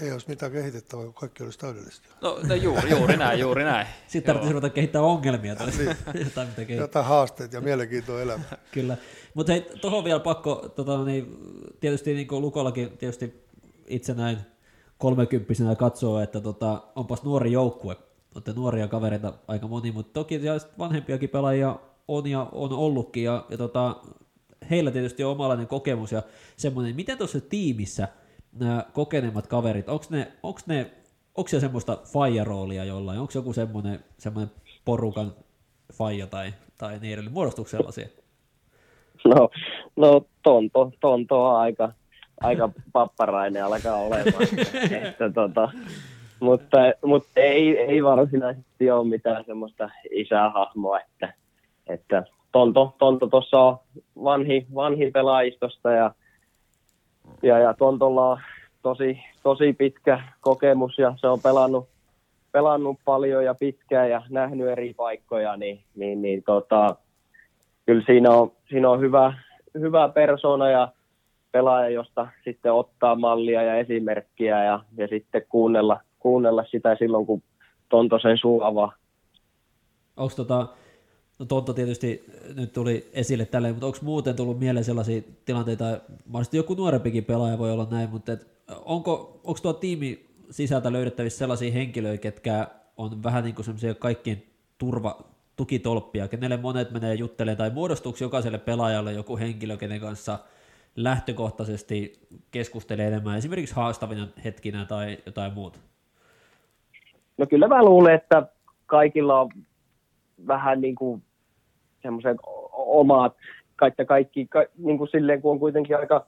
[0.00, 2.08] Ei olisi mitään kehitettävää, kun kaikki olisi täydellistä.
[2.22, 3.86] No, no juuri, juuri näin, juuri näin.
[4.06, 5.56] Sitten tarvitsisi ruveta kehittää ongelmia.
[5.56, 5.96] Tai niin.
[6.24, 6.84] jotain, mitä kehittää.
[6.84, 8.44] Jotain haasteet ja mielenkiintoa elämä.
[8.72, 8.96] Kyllä.
[9.34, 11.36] Mutta hei, tuohon vielä pakko, tota, niin,
[11.80, 13.44] tietysti niin kuin Lukollakin tietysti
[13.86, 14.38] itse näin
[15.00, 17.96] kolmekymppisenä katsoo, että tota, onpas nuori joukkue.
[18.34, 20.40] Olette nuoria kavereita aika moni, mutta toki
[20.78, 21.76] vanhempiakin pelaajia
[22.08, 23.96] on ja on ollutkin, ja, ja tota,
[24.70, 26.22] heillä tietysti on omalainen kokemus ja
[26.56, 28.08] semmoinen, miten tuossa tiimissä
[28.52, 30.90] nämä kokeneemmat kaverit, onko ne, onks ne
[31.36, 35.32] onko se semmoista faija-roolia jollain, onko joku semmoinen, semmoinen porukan
[35.92, 38.08] faija tai, tai niin edelleen, muodostuuko sellaisia?
[39.24, 39.48] No,
[39.96, 41.92] no tonto, tonto on aika,
[42.40, 44.42] aika papparainen alkaa olemaan.
[45.02, 45.72] että, tota,
[46.40, 51.32] mutta, mutta ei, ei varsinaisesti ole mitään semmoista isähahmoa, että
[51.90, 53.78] että Tonto, Tonto tuossa on
[54.24, 56.14] vanhi, vanhi pelaajistosta ja,
[57.42, 58.38] ja, ja Tontolla on
[58.82, 61.88] tosi, tosi pitkä kokemus ja se on pelannut,
[62.52, 66.96] pelannut paljon ja pitkään ja nähnyt eri paikkoja, niin, niin, niin tota,
[67.86, 69.34] kyllä siinä on, siinä on hyvä,
[69.74, 70.88] hyvä persona ja
[71.52, 77.42] pelaaja, josta sitten ottaa mallia ja esimerkkiä ja, ja sitten kuunnella, kuunnella sitä silloin, kun
[77.88, 78.92] Tonto sen suu avaa.
[80.16, 80.66] Onko tota,
[81.40, 82.24] No Tonto tietysti
[82.56, 85.84] nyt tuli esille tälleen, mutta onko muuten tullut mieleen sellaisia tilanteita,
[86.26, 88.46] mahdollisesti joku nuorempikin pelaaja voi olla näin, mutta et
[88.84, 94.42] onko, onko tuo tiimi sisältä löydettävissä sellaisia henkilöitä, ketkä on vähän niin kuin semmoisia kaikkien
[94.78, 95.20] turva,
[95.56, 100.38] tukitolppia, kenelle monet menee juttelemaan, tai muodostuuko jokaiselle pelaajalle joku henkilö, kenen kanssa
[100.96, 102.12] lähtökohtaisesti
[102.50, 105.78] keskustelee enemmän, esimerkiksi haastavina hetkinä tai jotain muuta?
[107.38, 108.46] No kyllä mä luulen, että
[108.86, 109.50] kaikilla on
[110.46, 111.22] vähän niin kuin
[112.02, 112.36] semmoiset
[112.72, 113.36] omat,
[113.76, 116.26] kaikki, kaikki ka, niin kuin silleen, kun on kuitenkin aika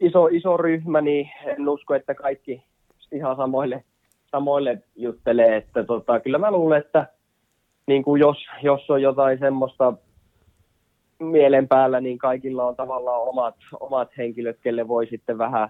[0.00, 2.62] iso, iso ryhmä, niin en usko, että kaikki
[3.12, 3.84] ihan samoille,
[4.30, 5.56] samoille juttelee.
[5.56, 7.06] Että tota, kyllä mä luulen, että
[7.86, 9.94] niin kuin jos, jos on jotain semmoista
[11.24, 15.68] mielen päällä, niin kaikilla on tavallaan omat, omat henkilöt, kelle voi sitten vähän,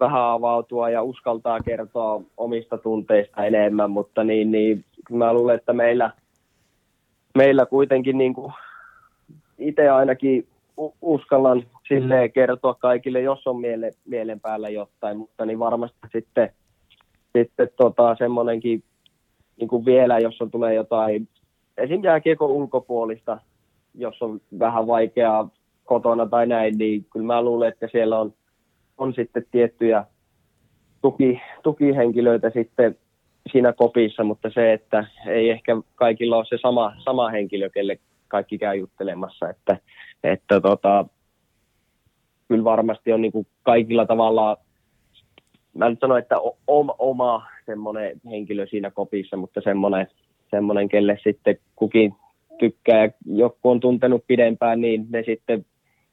[0.00, 6.10] vähän avautua ja uskaltaa kertoa omista tunteista enemmän, mutta niin, niin mä luulen, että meillä,
[7.34, 8.52] meillä kuitenkin niin kuin
[9.58, 10.48] itse ainakin
[11.02, 16.50] uskallan silleen kertoa kaikille, jos on miele, mielen päällä jotain, mutta niin varmasti sitten,
[17.38, 18.82] sitten tota, semmoinenkin
[19.60, 21.28] niin kuin vielä, jos on tulee jotain,
[21.76, 22.04] esim.
[22.04, 23.38] jääkiekon ulkopuolista,
[23.96, 25.48] jos on vähän vaikeaa
[25.84, 28.32] kotona tai näin, niin kyllä mä luulen, että siellä on,
[28.98, 30.04] on sitten tiettyjä
[31.02, 32.96] tuki, tukihenkilöitä sitten
[33.52, 38.58] siinä kopissa, mutta se, että ei ehkä kaikilla ole se sama, sama henkilö, kelle kaikki
[38.58, 39.78] käy juttelemassa, että,
[40.24, 41.06] että tota,
[42.48, 44.56] kyllä varmasti on niin kuin kaikilla tavalla,
[45.74, 46.36] mä nyt sanon, että
[46.66, 50.06] oma, oma semmoinen henkilö siinä kopissa, mutta semmoinen,
[50.50, 52.14] semmoinen, kelle sitten kukin
[52.58, 55.64] tykkää ja joku on tuntenut pidempään, niin ne sitten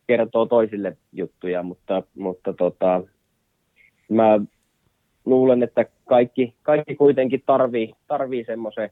[0.07, 3.03] kertoo toisille juttuja, mutta, mutta tota,
[4.09, 4.39] mä
[5.25, 8.89] luulen, että kaikki, kaikki kuitenkin tarvii, tarvii semmoisen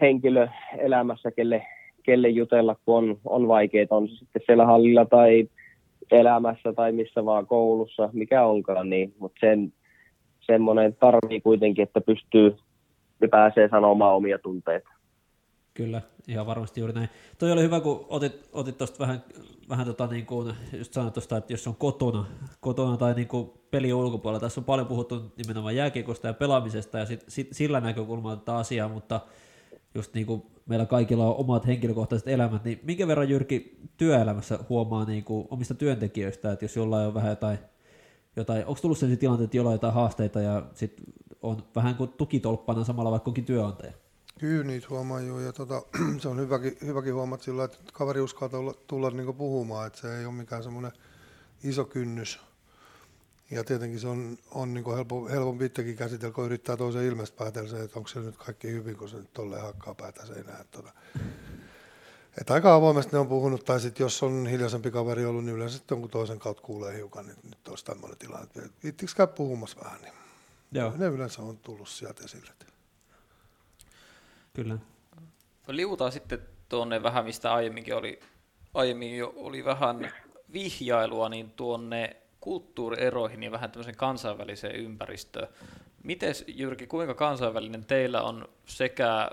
[0.00, 0.48] henkilö
[0.78, 1.66] elämässä, kelle,
[2.02, 5.48] kelle jutella, kun on, on vaikeita, on se sitten siellä hallilla tai
[6.10, 9.72] elämässä tai missä vaan koulussa, mikä onkaan, niin, mutta sen,
[10.40, 12.56] semmoinen tarvii kuitenkin, että pystyy
[13.20, 14.97] ja pääsee sanomaan omia tunteita.
[15.78, 17.08] Kyllä, ihan varmasti juuri näin.
[17.38, 19.24] Toi oli hyvä, kun otit, otit tuosta vähän,
[19.68, 22.26] vähän tota niin kuin, just sanoit tosta, että jos on kotona,
[22.60, 27.06] kotona tai niin kuin peli ulkopuolella, tässä on paljon puhuttu nimenomaan jääkiekosta ja pelaamisesta ja
[27.06, 29.20] sit, sit, sillä näkökulmalla tätä asiaa, mutta
[29.94, 35.04] just niin kuin meillä kaikilla on omat henkilökohtaiset elämät, niin minkä verran Jyrki työelämässä huomaa
[35.04, 37.58] niin kuin omista työntekijöistä, että jos jollain on vähän jotain,
[38.36, 41.02] jotain onko tullut sellaisia tilanteita, jollain on jotain haasteita ja sit
[41.42, 43.92] on vähän kuin tukitolppana samalla vaikka onkin työnantaja?
[44.38, 45.82] Kyllä niitä huomaa joo, ja tota,
[46.22, 50.18] se on hyväkin, hyväkin huomata sillä, että kaveri uskaa tulla, tulla niin puhumaan, että se
[50.18, 50.92] ei ole mikään semmoinen
[51.64, 52.40] iso kynnys.
[53.50, 57.70] Ja tietenkin se on, on niin helpo, helpompi itsekin käsitellä, kun yrittää toisen ilmeistä päätellä
[57.70, 60.60] se, että onko se nyt kaikki hyvin, kun se nyt tolleen hakkaa päätä seinään.
[60.60, 60.92] Että, tota.
[62.40, 65.80] että aika avoimesti ne on puhunut, tai sitten jos on hiljaisempi kaveri ollut, niin yleensä
[65.90, 68.48] jonkun toisen kautta kuulee hiukan, niin nyt olisi tämmöinen tilanne.
[68.82, 70.14] Viittikö käy puhumassa vähän, niin
[70.72, 70.92] Joo.
[70.96, 72.50] ne yleensä on tullut sieltä esille.
[74.58, 74.78] Kyllä.
[75.68, 76.38] Liutaan sitten
[76.68, 78.20] tuonne vähän, mistä aiemminkin oli,
[78.74, 80.12] aiemmin jo oli vähän
[80.52, 85.48] vihjailua, niin tuonne kulttuurieroihin ja vähän tämmöisen kansainväliseen ympäristöön.
[86.02, 89.30] Miten Jyrki, kuinka kansainvälinen teillä on sekä,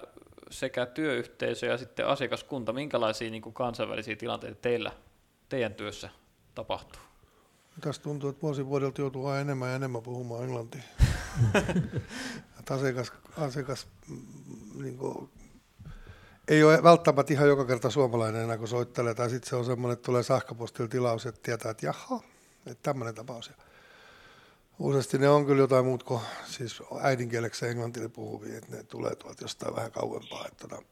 [0.50, 2.74] sekä työyhteisö ja sitten asiakaskunta?
[2.74, 4.92] Minkälaisia niin kuin kansainvälisiä tilanteita teillä,
[5.50, 6.10] teidän työssä
[6.56, 7.02] tapahtuu?
[7.82, 10.84] Tässä tuntuu, että vuosi vuodelta joutuu aina enemmän ja enemmän puhumaan englantia.
[12.70, 13.88] asiakas, asiakas
[14.82, 15.30] niin kuin,
[16.48, 19.94] ei ole välttämättä ihan joka kerta suomalainen enää, kun soittelee, tai sitten se on semmoinen,
[19.94, 22.22] että tulee sähköpostilla tilaus, että tietää, että jaha,
[22.66, 23.52] että tämmöinen tapaus.
[24.80, 29.44] Useasti ne on kyllä jotain muut kuin siis äidinkieleksi englantille puhuvia, että ne tulee tuolta
[29.44, 30.46] jostain vähän kauempaa.
[30.48, 30.84] Että tota,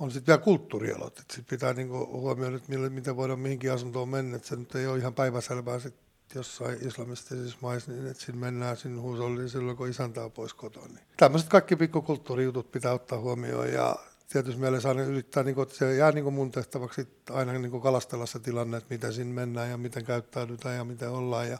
[0.00, 4.36] on sitten vielä kulttuurialot, että sit pitää niinku huomioida, että miten voidaan mihinkin asuntoon mennä,
[4.36, 5.94] että se nyt ei ole ihan päiväselvää sit
[6.34, 10.86] jossain islamistisissa maissa, niin että sinne mennään sinne huusolliin silloin, kun isäntä on pois kotoa.
[10.86, 11.00] Niin.
[11.16, 13.96] Tämmöiset kaikki pikkukulttuurijutut pitää ottaa huomioon ja
[14.32, 17.70] tietysti mielessä aina yrittää, niin kuin, että se jää niin kuin mun tehtäväksi aina niin
[17.70, 21.58] kuin kalastella se tilanne, että miten sinne mennään ja miten käyttäydytään ja miten ollaan ja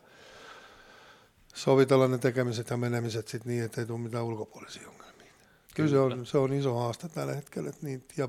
[1.55, 5.33] sovitella ne tekemiset ja menemiset sit niin, ettei tule mitään ulkopuolisia ongelmia.
[5.75, 5.91] Kyllä, Kyllä.
[5.91, 7.69] Se, on, se on iso haaste tällä hetkellä.
[7.69, 8.29] Että niin, ja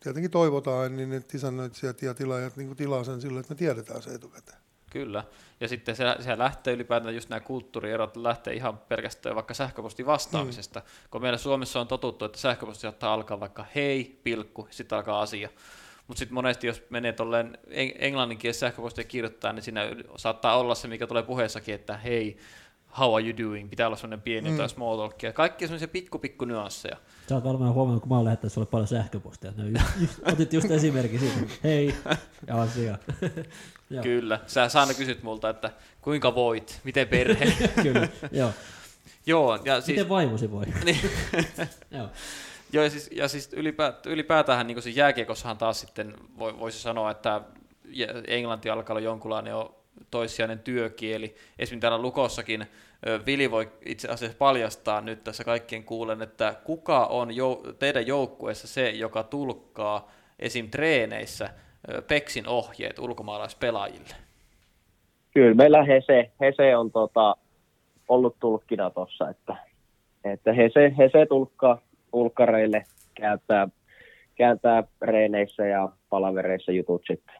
[0.00, 4.10] tietenkin toivotaan, niin että isännöitsijät ja tilaajat niin tilaa sen silloin, että me tiedetään se
[4.10, 4.67] etukäteen.
[4.98, 5.24] Kyllä.
[5.60, 10.80] Ja sitten se, se lähtee ylipäätään just nämä kulttuurierot lähtee ihan pelkästään vaikka sähköpostin vastaamisesta.
[10.80, 10.86] Mm.
[11.10, 15.48] Kun meillä Suomessa on totuttu, että sähköposti saattaa alkaa vaikka hei, pilkku, sitten alkaa asia.
[16.06, 17.58] Mutta sitten monesti, jos menee tolleen
[17.98, 19.82] englanninkielistä sähköpostia kirjoittaa, niin siinä
[20.16, 22.36] saattaa olla se, mikä tulee puheessakin, että hei,
[22.98, 24.56] how are you doing, pitää olla sellainen pieni mm.
[24.56, 26.96] tai small talk, ja kaikki sellaisia pikku pikku nyansseja.
[27.28, 29.52] Sä oot varmaan huomannut, kun mä oon lähettänyt sulle paljon sähköpostia.
[29.56, 31.94] No, just, just, otit just esimerkki siitä, hei,
[32.46, 32.98] ja asia.
[34.02, 35.70] Kyllä, sä aina kysyt multa, että
[36.02, 37.52] kuinka voit, miten perhe.
[37.82, 38.50] Kyllä, joo.
[39.26, 40.64] joo ja siis, miten vaimosi voi.
[40.84, 41.00] Niin.
[41.90, 42.08] joo.
[42.72, 47.10] Joo, ja siis, ja siis ylipä, ylipäätään niin siis jääkiekossahan taas sitten voi, voisi sanoa,
[47.10, 47.40] että
[48.26, 49.77] englanti alkaa olla jonkunlainen jo
[50.10, 51.34] toissijainen työkieli.
[51.58, 52.66] Esimerkiksi täällä Lukossakin
[53.26, 58.66] Vili voi itse asiassa paljastaa nyt tässä kaikkien kuulen, että kuka on jou- teidän joukkueessa
[58.68, 60.70] se, joka tulkkaa esim.
[60.70, 61.50] treeneissä
[62.08, 64.14] Peksin ohjeet ulkomaalaispelaajille?
[65.34, 67.36] Kyllä, meillä Hese, Hese on tota,
[68.08, 69.56] ollut tulkkina tuossa, että,
[70.24, 71.78] että Hese, Hese tulkkaa
[72.12, 72.84] ulkkareille,
[73.14, 73.68] kääntää,
[74.34, 77.34] kääntää reeneissä ja palavereissa jutut sitten.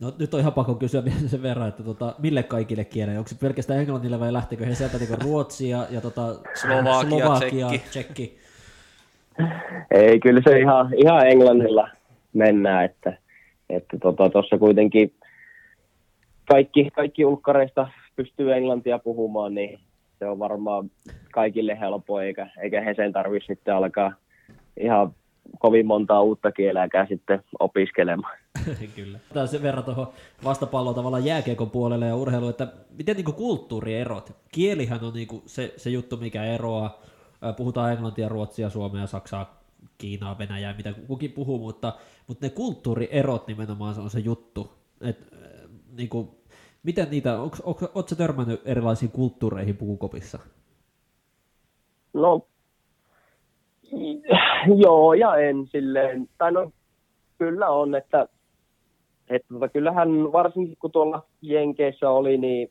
[0.00, 3.18] No nyt on ihan pakko kysyä vielä sen verran, että tota, mille kaikille kielelle?
[3.18, 6.22] Onko se pelkästään englannille vai lähtekö he sieltä niin Ruotsia ja tota,
[6.54, 8.38] Slovakia, Slovakia Tsekki.
[9.90, 11.88] Ei, kyllä se ihan, ihan englannilla
[12.32, 13.18] mennään, että
[13.70, 15.12] että tuossa tota, kuitenkin
[16.48, 19.78] kaikki, kaikki ulkkareista pystyy englantia puhumaan, niin
[20.18, 20.90] se on varmaan
[21.32, 24.12] kaikille helppo, eikä, eikä he sen tarvitse sitten alkaa
[24.80, 25.14] ihan
[25.58, 28.38] kovin montaa uutta kielääkään sitten opiskelemaan.
[28.96, 29.18] Kyllä.
[29.34, 30.12] Tämä sen verran tuohon
[30.44, 34.32] vastapalloon tavallaan jääkiekon puolelle ja urheilu, että miten niin kulttuurierot?
[34.52, 37.00] Kielihän on niin se, se juttu, mikä eroaa.
[37.56, 39.60] Puhutaan englantia, ruotsia, suomea, saksaa,
[39.98, 41.92] Kiinaa, Venäjää, mitä kukin puhuu, mutta,
[42.26, 44.72] mutta ne kulttuurierot nimenomaan on se juttu.
[45.00, 45.18] Et,
[45.96, 46.28] niin kuin,
[46.82, 50.38] miten niitä, oletko törmännyt erilaisiin kulttuureihin Pukukopissa?
[52.14, 52.46] No,
[54.76, 56.72] joo ja en silleen, tai no
[57.38, 58.28] kyllä on, että,
[59.30, 62.70] että tota, kyllähän varsinkin kun tuolla Jenkeissä oli, niin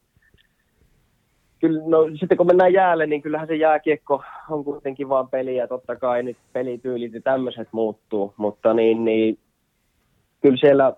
[1.59, 5.67] kyllä, no, sitten kun mennään jäälle, niin kyllähän se jääkiekko on kuitenkin vaan peliä.
[5.67, 9.37] Totta kai nyt pelityylit ja tämmöiset muuttuu, mutta niin, niin
[10.41, 10.93] kyllä siellä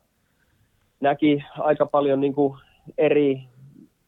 [1.00, 2.58] näki aika paljon niin kuin
[2.98, 3.42] eri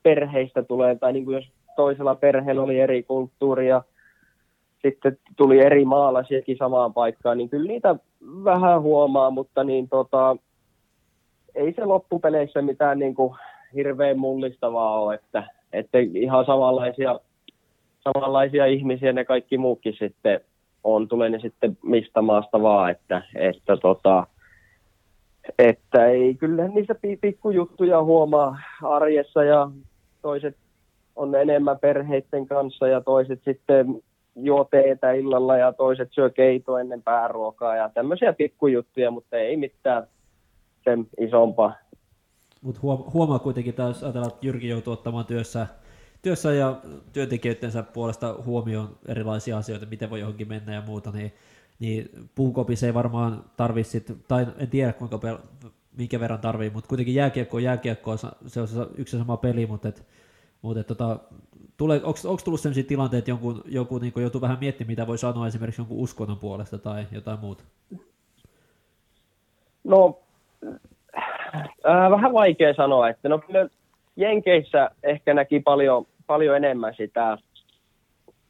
[0.04, 3.84] perheistä tulee, tai niin kuin jos toisella perheellä oli eri kulttuuri ja
[4.82, 7.96] sitten tuli eri maalaisiakin samaan paikkaan, niin kyllä niitä
[8.44, 10.38] vähän huomaa, mutta niin tota,
[11.60, 13.36] ei se loppupeleissä mitään niin kuin
[13.76, 15.44] hirveän mullistavaa ole, että,
[15.74, 17.20] että ihan samanlaisia,
[18.04, 20.40] samanlaisia ihmisiä ne kaikki muukin sitten
[20.84, 24.28] on, tulee ne sitten mistä maasta vaan, että, että, tota,
[25.60, 29.72] että ei kyllä niissä pikkujuttuja huomaa arjessa ja
[30.22, 30.56] toiset
[31.16, 34.02] on enemmän perheiden kanssa ja toiset sitten
[34.36, 40.08] juo teetä illalla ja toiset syö keito ennen pääruokaa ja tämmöisiä pikkujuttuja, mutta ei mitään
[40.84, 41.74] sen isompaa.
[42.62, 42.82] Mutta
[43.14, 45.68] huomaa kuitenkin taas, ajatellaan, että Jyrki joutuu ottamaan työssä,
[46.22, 46.82] työssä ja
[47.14, 51.34] työntekijöidensä puolesta huomioon erilaisia asioita, miten voi johonkin mennä ja muuta, niin,
[51.80, 57.16] niin puukopissa ei varmaan tarvitse, tai en tiedä kuinka pel- minkä verran tarvii, mutta kuitenkin
[57.16, 58.18] jääkiekko on jääkiekko,
[58.48, 58.68] se on
[58.98, 60.06] yksi sama peli, mutta et,
[60.62, 61.20] mutta et, tota,
[61.82, 65.82] onko tullut sellaisia tilanteita, että jonkun, joku niin joutuu vähän miettimään, mitä voi sanoa esimerkiksi
[65.82, 67.64] jonkun uskonnon puolesta tai jotain muuta?
[69.84, 70.20] No
[71.88, 73.42] Äh, vähän vaikea sanoa, että no
[74.16, 77.38] Jenkeissä ehkä näki paljon, paljon enemmän sitä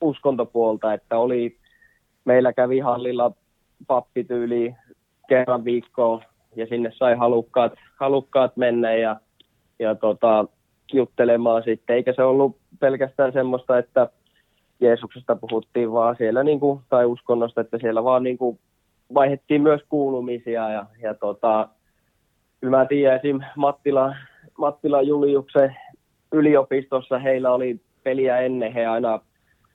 [0.02, 1.58] uskontopuolta, että oli,
[2.26, 3.32] meillä kävi hallilla
[3.88, 4.76] pappityyli
[5.30, 6.22] kerran viikkoon
[6.56, 9.20] ja sinne sai halukkaat, halukkaat mennä ja,
[9.80, 10.46] ja tota,
[10.94, 14.10] juttelemaan sitten, eikä se ollut pelkästään semmoista, että
[14.80, 18.60] Jeesuksesta puhuttiin vaan siellä niin kuin, tai uskonnosta, että siellä vaan niin kuin,
[19.14, 21.70] vaihettiin myös kuulumisia ja, ja tota,
[22.62, 23.40] kyllä mä tiedän esim.
[23.56, 24.16] Mattila,
[24.58, 25.76] Mattila Juliuksen
[26.32, 29.20] yliopistossa heillä oli peliä ennen, he aina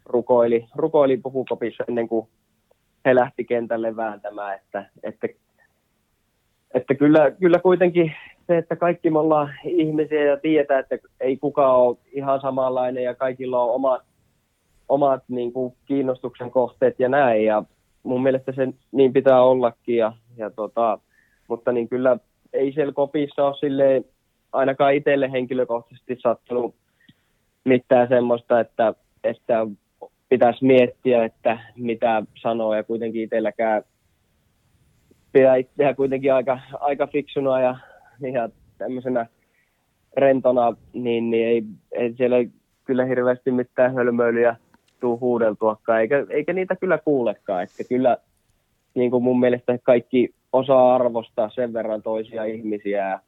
[0.06, 2.28] rukoili, rukoili pukukopissa ennen kuin
[3.04, 5.28] he lähti kentälle vääntämään, että, että,
[6.74, 8.12] että kyllä, kyllä kuitenkin
[8.46, 13.14] se, että kaikki me ollaan ihmisiä ja tietää, että ei kukaan ole ihan samanlainen ja
[13.14, 14.02] kaikilla on omat,
[14.88, 17.62] omat niin kuin kiinnostuksen kohteet ja näin ja
[18.02, 20.98] mun mielestä se niin pitää ollakin ja, ja tota,
[21.48, 22.18] mutta niin kyllä
[22.54, 24.04] ei siellä kopissa ole silleen,
[24.52, 26.74] ainakaan itselle henkilökohtaisesti sattunut
[27.64, 28.94] mitään semmoista, että,
[29.24, 29.66] että
[30.28, 32.74] pitäisi miettiä, että mitä sanoo.
[32.74, 33.82] Ja kuitenkin itselläkään
[35.32, 37.76] pitää itseä kuitenkin aika, aika fiksuna ja,
[38.32, 38.48] ja
[38.78, 39.26] tämmöisenä
[40.16, 42.36] rentona, niin, niin ei, ei siellä
[42.84, 44.56] kyllä hirveästi mitään hölmöilyjä
[45.00, 48.16] tuu huudeltuakaan, eikä, eikä niitä kyllä kuulekaan, että kyllä
[48.94, 53.20] niin kuin mun mielestä kaikki osaa arvostaa sen verran toisia ihmisiä ja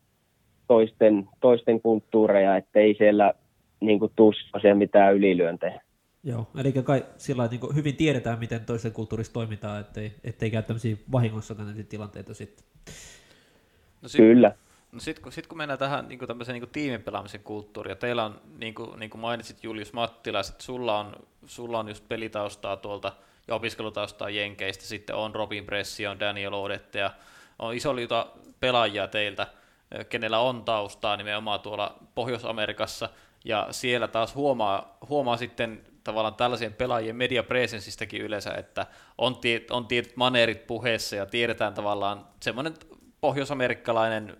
[0.67, 3.35] toisten, toisten kulttuureja, että ei siellä
[3.81, 4.33] niin kuin, tuu
[4.75, 5.81] mitään ylilyöntejä.
[6.23, 10.97] Joo, eli kai sillä niin hyvin tiedetään, miten toisen kulttuurissa toimitaan, ettei, ettei käy tämmöisiä
[11.13, 11.55] vahingossa
[11.89, 12.67] tilanteita sitten.
[14.03, 14.53] No sit, Kyllä.
[14.93, 17.91] No sitten kun, sit kun mennään tähän niin kuin tämmöiseen niin kuin tiimin pelaamisen kulttuuriin,
[17.91, 21.13] ja teillä on, niin kuin, niin kuin mainitsit Julius Mattila, sit sulla on,
[21.47, 23.13] sulla on just pelitaustaa tuolta–
[23.49, 24.85] ja opiskelutaustaa Jenkeistä.
[24.85, 27.11] Sitten on Robin Pressi, on Daniel Odette ja
[27.59, 28.27] on iso liuta
[28.61, 29.47] pelaajia teiltä,
[30.09, 33.09] kenellä on taustaa nimenomaan tuolla Pohjois-Amerikassa.
[33.45, 38.87] Ja siellä taas huomaa, huomaa sitten tavallaan tällaisien pelaajien mediapresenssistäkin yleensä, että
[39.19, 42.75] on, tie, on tietyt maneerit puheessa ja tiedetään tavallaan semmoinen
[43.21, 44.37] pohjoisamerikkalainen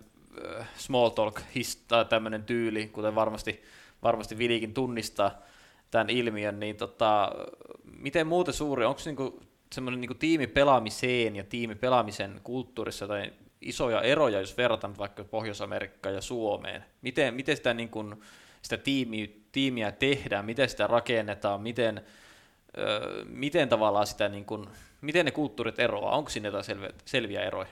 [0.77, 1.41] small talk
[2.09, 3.63] tämmöinen tyyli, kuten varmasti,
[4.03, 5.41] varmasti Vilikin tunnistaa,
[5.91, 7.31] tämän ilmiön, niin tota,
[7.99, 9.39] miten muuten suuri, onko niinku
[9.73, 16.83] semmoinen niinku tiimipelaamiseen ja tiimipelaamisen kulttuurissa tai isoja eroja, jos verrataan vaikka Pohjois-Amerikkaan ja Suomeen?
[17.01, 18.13] Miten, miten sitä, niinku,
[18.61, 22.01] sitä tiimi, tiimiä tehdään, miten sitä rakennetaan, miten,
[22.77, 24.65] ö, miten tavallaan sitä niinku,
[25.01, 26.15] Miten ne kulttuurit eroaa?
[26.15, 27.67] Onko sinne jotain selviä, selviä eroja?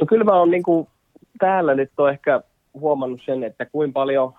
[0.00, 0.88] No kyllä mä oon niin kuin,
[1.38, 2.42] täällä nyt on ehkä
[2.74, 4.34] huomannut sen, että kuinka paljon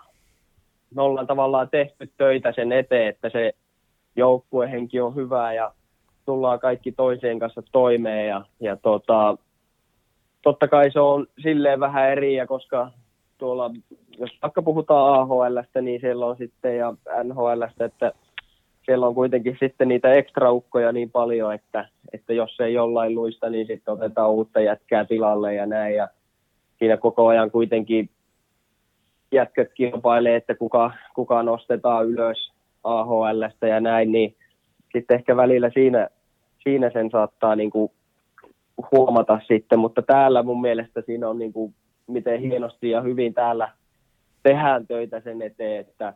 [0.96, 3.54] me ollaan tavallaan tehty töitä sen eteen, että se
[4.16, 5.74] joukkuehenki on hyvä ja
[6.26, 9.38] tullaan kaikki toiseen kanssa toimeen ja, ja tota,
[10.42, 12.92] totta kai se on silleen vähän eri, koska
[13.38, 13.72] tuolla,
[14.18, 18.12] jos vaikka puhutaan AHLstä, niin siellä on sitten ja NHLstä, että
[18.86, 23.68] siellä on kuitenkin sitten niitä ekstraukkoja niin paljon, että, että jos ei jollain luista, niin
[23.68, 25.96] sitten otetaan uutta jätkää tilalle ja näin.
[25.96, 26.08] Ja
[26.80, 28.10] siinä koko ajan kuitenkin
[29.34, 32.52] jätköt kilpailee, että kuka, kuka nostetaan ylös
[32.84, 34.36] AHLstä ja näin, niin
[34.94, 36.10] sitten ehkä välillä siinä,
[36.64, 37.92] siinä sen saattaa niin kuin
[38.92, 41.74] huomata sitten, mutta täällä mun mielestä siinä on niin kuin,
[42.08, 43.70] miten hienosti ja hyvin täällä
[44.44, 46.14] tehdään töitä sen eteen, että,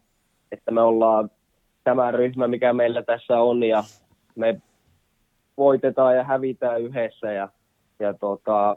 [0.51, 1.31] että me ollaan
[1.83, 3.83] tämä ryhmä, mikä meillä tässä on ja
[4.35, 4.61] me
[5.57, 7.49] voitetaan ja hävitään yhdessä ja,
[7.99, 8.75] ja tota,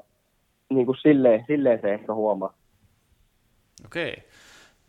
[0.68, 2.59] niin kuin silleen, silleen se ehkä huomaa.
[3.86, 4.28] Okei.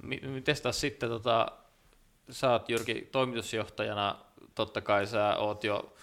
[0.03, 1.47] Miten taas sitten, tota,
[2.29, 4.19] sä oot Jyrki toimitusjohtajana,
[4.55, 5.93] totta kai sä oot jo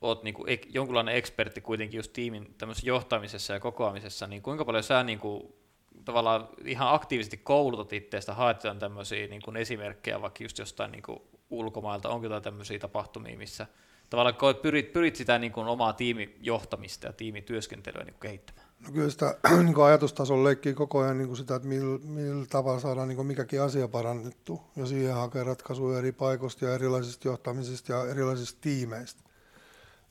[0.00, 5.02] oot niinku ek, jonkunlainen ekspertti kuitenkin just tiimin johtamisessa ja kokoamisessa, niin kuinka paljon sä
[5.02, 5.58] niinku,
[6.04, 12.26] tavallaan ihan aktiivisesti koulutat itseästä, haet tämmöisiä niinku esimerkkejä vaikka just jostain niinku ulkomailta, onko
[12.26, 13.66] jotain tämmöisiä tapahtumia, missä
[14.10, 18.65] tavallaan pyrit, pyrit sitä niinku omaa tiimijohtamista ja tiimityöskentelyä niinku kehittämään?
[18.86, 22.80] No kyllä sitä niin ajatustason leikkii koko ajan niin kuin sitä, että millä, millä tavalla
[22.80, 28.06] saadaan niin mikäkin asia parannettu ja siihen hakee ratkaisuja eri paikoista ja erilaisista johtamisista ja
[28.10, 29.20] erilaisista tiimeistä.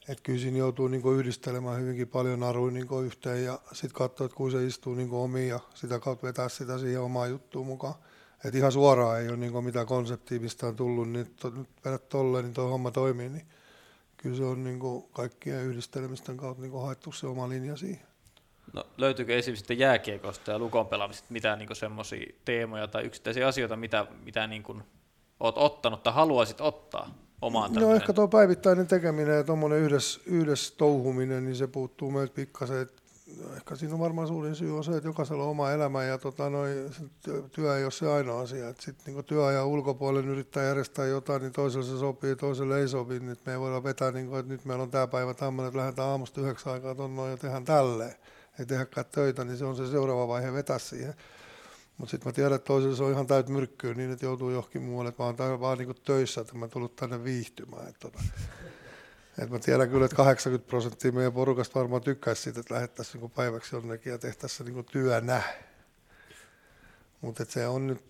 [0.08, 4.38] Et kyllä siinä joutuu niin yhdistelemään hyvinkin paljon naruja niin yhteen ja sitten katsoa, että
[4.38, 7.96] kun se istuu niin omiin ja sitä kautta vetää sitä siihen omaan juttuun mukaan.
[8.46, 12.10] Et ihan suoraan ei ole niin mitään konseptia, mistä on tullut, niin to, nyt vedät
[12.10, 13.30] tolleen, niin tuo homma toimii.
[13.30, 13.46] Niin
[14.18, 14.80] kyllä se on niin
[15.12, 18.15] kaikkien yhdistelemisten kautta niin haettu se oma linja siihen.
[18.76, 24.08] No, löytyykö esimerkiksi jääkiekosta ja lukon pelaamisesta mitään niin semmoisia teemoja tai yksittäisiä asioita, mitä,
[24.26, 24.84] mitä niin kuin
[25.40, 27.10] olet ottanut tai haluaisit ottaa
[27.42, 32.34] omaan No ehkä tuo päivittäinen tekeminen ja tuommoinen yhdessä, yhdessä touhuminen, niin se puuttuu meiltä
[32.34, 32.90] pikkasen.
[33.56, 36.50] Ehkä siinä on varmaan suurin syy on se, että jokaisella on oma elämä ja tota,
[36.50, 36.70] noi,
[37.52, 38.74] työ ei ole se ainoa asia.
[38.80, 43.20] Sitten niin työajan ulkopuolelle yrittää järjestää jotain, niin toiselle se sopii, toiselle ei sopi.
[43.20, 45.80] Nyt me ei voida vetää, niin kuin, että nyt meillä on tämä päivä tämmöinen, että
[45.80, 48.16] lähdetään aamusta yhdeksän aikaa tuonne ja tehdään tälleen
[48.60, 51.14] ei tehdäkään töitä, niin se on se seuraava vaihe vetää siihen.
[51.98, 54.82] Mutta sitten mä tiedän, että toisella se on ihan täyt myrkkyä niin, että joutuu johonkin
[54.82, 57.88] muualle, että mä oon täällä vaan niinku töissä, että mä tullut tänne viihtymään.
[57.88, 58.20] Et tota,
[59.40, 63.30] et mä tiedän kyllä, että 80 prosenttia meidän porukasta varmaan tykkäisi siitä, että lähettäisiin niinku
[63.30, 65.44] päiväksi jonnekin ja tehtäisiin niinku työnä.
[67.22, 68.04] Mutta se on nyt,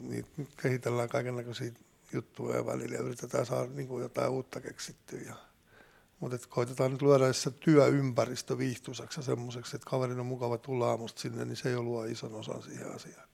[0.00, 1.72] niin nyt kehitellään kaiken näköisiä
[2.12, 5.20] juttuja välillä ja yritetään saada niinku jotain uutta keksittyä.
[5.20, 5.36] Ja
[6.20, 11.20] mutta koitetaan nyt luoda se työympäristö viihtuisaksi ja semmoiseksi, että kaverin on mukava tulla aamusta
[11.20, 13.28] sinne, niin se ei ole ison osan siihen asiaan.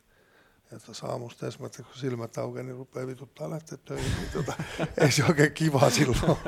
[0.73, 4.53] Että saa aamusta esimerkiksi, kun silmät aukeaa, niin rupeaa vituttaa lähteä töihin, niin tota,
[5.03, 6.39] ei se oikein kiva silloin.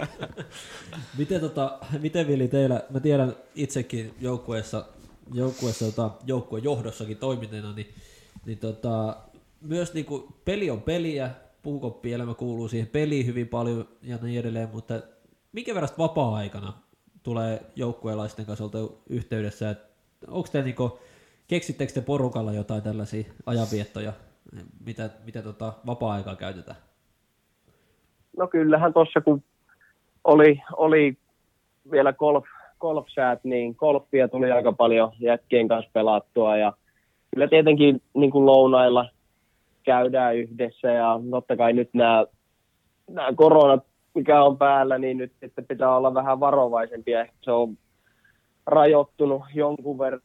[1.18, 4.86] miten, tota, miten Vili teillä, mä tiedän itsekin joukkueessa,
[5.32, 7.94] joukkueessa tota, joukkueen johdossakin toimineena, niin,
[8.46, 9.16] niin tota,
[9.60, 11.30] myös niin kuin, peli on peliä,
[11.62, 15.02] puukoppielämä kuuluu siihen peliin hyvin paljon ja niin edelleen, mutta
[15.54, 16.72] minkä verran vapaa-aikana
[17.22, 18.78] tulee joukkueelaisten kanssa olta
[19.08, 19.76] yhteydessä,
[20.28, 20.98] onko te niinku,
[21.48, 24.12] keksittekö te porukalla jotain tällaisia ajanviettoja,
[24.86, 26.76] mitä, mitä tota vapaa-aikaa käytetään?
[28.36, 29.42] No kyllähän tuossa kun
[30.24, 31.16] oli, oli
[31.90, 32.44] vielä golf,
[32.80, 36.72] golfsäät, niin golfia tuli aika paljon jätkien kanssa pelattua ja
[37.34, 39.08] kyllä tietenkin niin kuin lounailla
[39.82, 42.26] käydään yhdessä ja totta kai nyt nämä,
[43.10, 43.84] nämä koronat
[44.14, 47.26] mikä on päällä, niin nyt sitten pitää olla vähän varovaisempia.
[47.42, 47.78] Se on
[48.66, 50.22] rajoittunut jonkun verran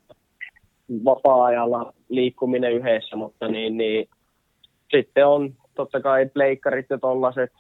[1.06, 4.10] vapaa-ajalla liikkuminen yhdessä, mutta niin, niin
[4.92, 7.52] sitten on totta kai pleikkarit ja tollaset,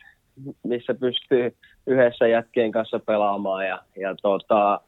[0.63, 1.55] missä pystyy
[1.87, 3.67] yhdessä jätkien kanssa pelaamaan.
[3.67, 4.81] Ja, ja tota,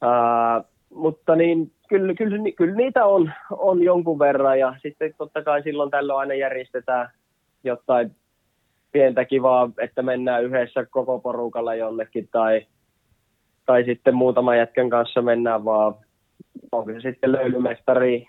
[0.00, 0.64] ää,
[0.94, 5.90] mutta niin, kyllä, kyllä, kyllä, niitä on, on jonkun verran ja sitten totta kai silloin
[5.90, 7.10] tällöin aina järjestetään
[7.64, 8.16] jotain
[8.92, 12.66] pientä kivaa, että mennään yhdessä koko porukalla jonnekin tai,
[13.66, 15.94] tai sitten muutaman jätkän kanssa mennään vaan,
[16.72, 18.26] onko se sitten löylymestari,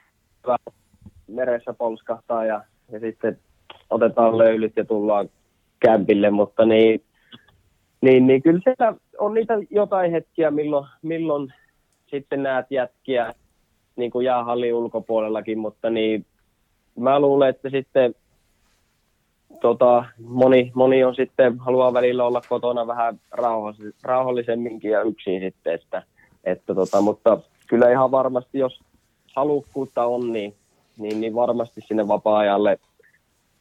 [1.27, 3.39] meressä polskahtaa ja, ja sitten
[3.89, 5.29] otetaan löylyt ja tullaan
[5.79, 7.03] kämpille, mutta niin,
[8.01, 11.53] niin, niin kyllä siellä on niitä jotain hetkiä, milloin, milloin
[12.07, 13.33] sitten näet jätkiä
[13.95, 16.25] niin kuin jäähallin ulkopuolellakin, mutta niin
[16.99, 18.15] mä luulen, että sitten
[19.61, 25.73] tota, moni, moni on sitten, haluaa välillä olla kotona vähän rauhallis- rauhallisemminkin ja yksin sitten,
[25.73, 26.03] että,
[26.43, 27.37] että tota, mutta
[27.67, 28.79] kyllä ihan varmasti, jos
[29.35, 30.55] halukkuutta on, niin,
[30.97, 32.79] niin, niin varmasti sinne vapaa-ajalle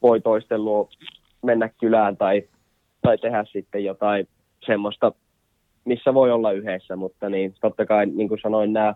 [0.03, 0.89] voi toisten luo
[1.43, 2.43] mennä kylään tai,
[3.03, 4.29] tai tehdä sitten jotain
[4.67, 5.13] semmoista,
[5.85, 8.95] missä voi olla yhdessä, mutta niin totta kai, niin kuin sanoin, nämä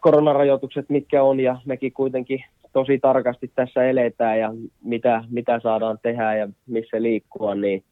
[0.00, 4.50] koronarajoitukset, mitkä on, ja mekin kuitenkin tosi tarkasti tässä eletään ja
[4.84, 7.84] mitä, mitä saadaan tehdä ja missä liikkua, niin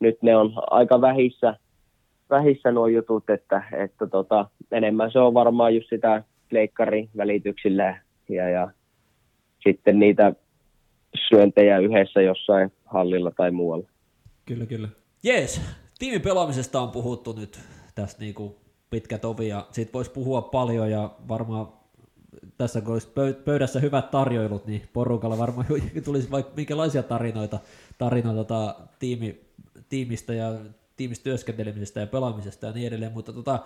[0.00, 1.56] nyt ne on aika vähissä,
[2.30, 8.48] vähissä nuo jutut, että, että tota, enemmän se on varmaan just sitä leikkarin välityksillä ja,
[8.48, 8.70] ja
[9.62, 10.32] sitten niitä
[11.28, 13.88] syöntejä yhdessä jossain hallilla tai muualla.
[14.46, 14.88] Kyllä, kyllä.
[15.22, 15.60] Jees,
[15.98, 17.60] tiimin pelaamisesta on puhuttu nyt
[17.94, 18.56] tässä niinku
[18.90, 21.77] pitkä tovi ja siitä voisi puhua paljon ja varmaan
[22.58, 23.08] tässä kun olisi
[23.44, 25.66] pöydässä hyvät tarjoilut, niin porukalla varmaan
[26.04, 27.58] tulisi vaikka minkälaisia tarinoita,
[27.98, 29.40] tarinoita tota, tiimi,
[29.88, 30.58] tiimistä ja
[30.96, 33.58] tiimistä työskentelemisestä ja pelaamisesta ja niin edelleen, mutta tota,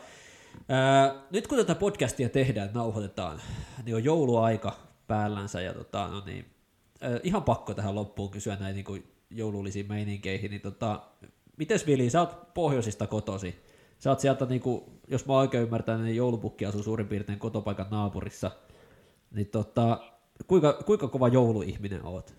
[0.69, 3.41] ää, nyt kun tätä podcastia tehdään, nauhoitetaan,
[3.85, 4.77] niin on jouluaika
[5.07, 6.47] päällänsä ja tota, no niin,
[7.01, 11.03] ää, ihan pakko tähän loppuun kysyä näin niin joulullisiin meininkeihin, niin tota,
[11.57, 13.63] mites Vili, sä oot pohjoisista kotosi,
[13.99, 17.87] sä oot sieltä, niin kuin, jos mä oikein ymmärtän, niin joulupukki asuu suurin piirtein kotopaikan
[17.91, 18.51] naapurissa,
[19.35, 19.99] niin tota,
[20.47, 22.35] kuinka, kuinka kova jouluihminen oot?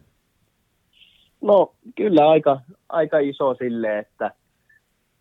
[1.42, 4.32] No kyllä aika, aika iso sille, että,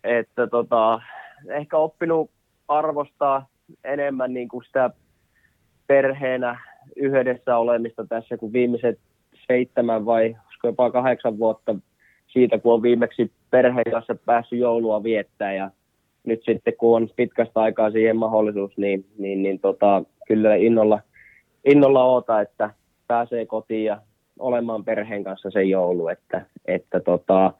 [0.04, 1.00] että tota,
[1.48, 2.30] ehkä oppinut
[2.68, 3.46] arvostaa
[3.84, 4.90] enemmän niin kuin sitä
[5.86, 6.60] perheenä
[6.96, 8.98] yhdessä olemista tässä, kun viimeiset
[9.46, 11.74] seitsemän vai jopa kahdeksan vuotta
[12.32, 15.70] siitä, kun on viimeksi perheen kanssa päässyt joulua viettää ja
[16.24, 21.00] nyt sitten kun on pitkästä aikaa siihen mahdollisuus, niin, niin, niin tota, kyllä innolla,
[21.64, 22.70] innolla oota, että
[23.06, 24.00] pääsee kotiin ja
[24.38, 27.52] olemaan perheen kanssa se joulu, että, että tota,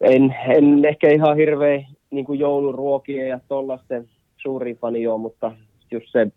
[0.00, 5.52] en, en ehkä ihan hirveä niin jouluruokia ja tuollaisten suuri fani ole, mutta
[5.90, 6.32] just se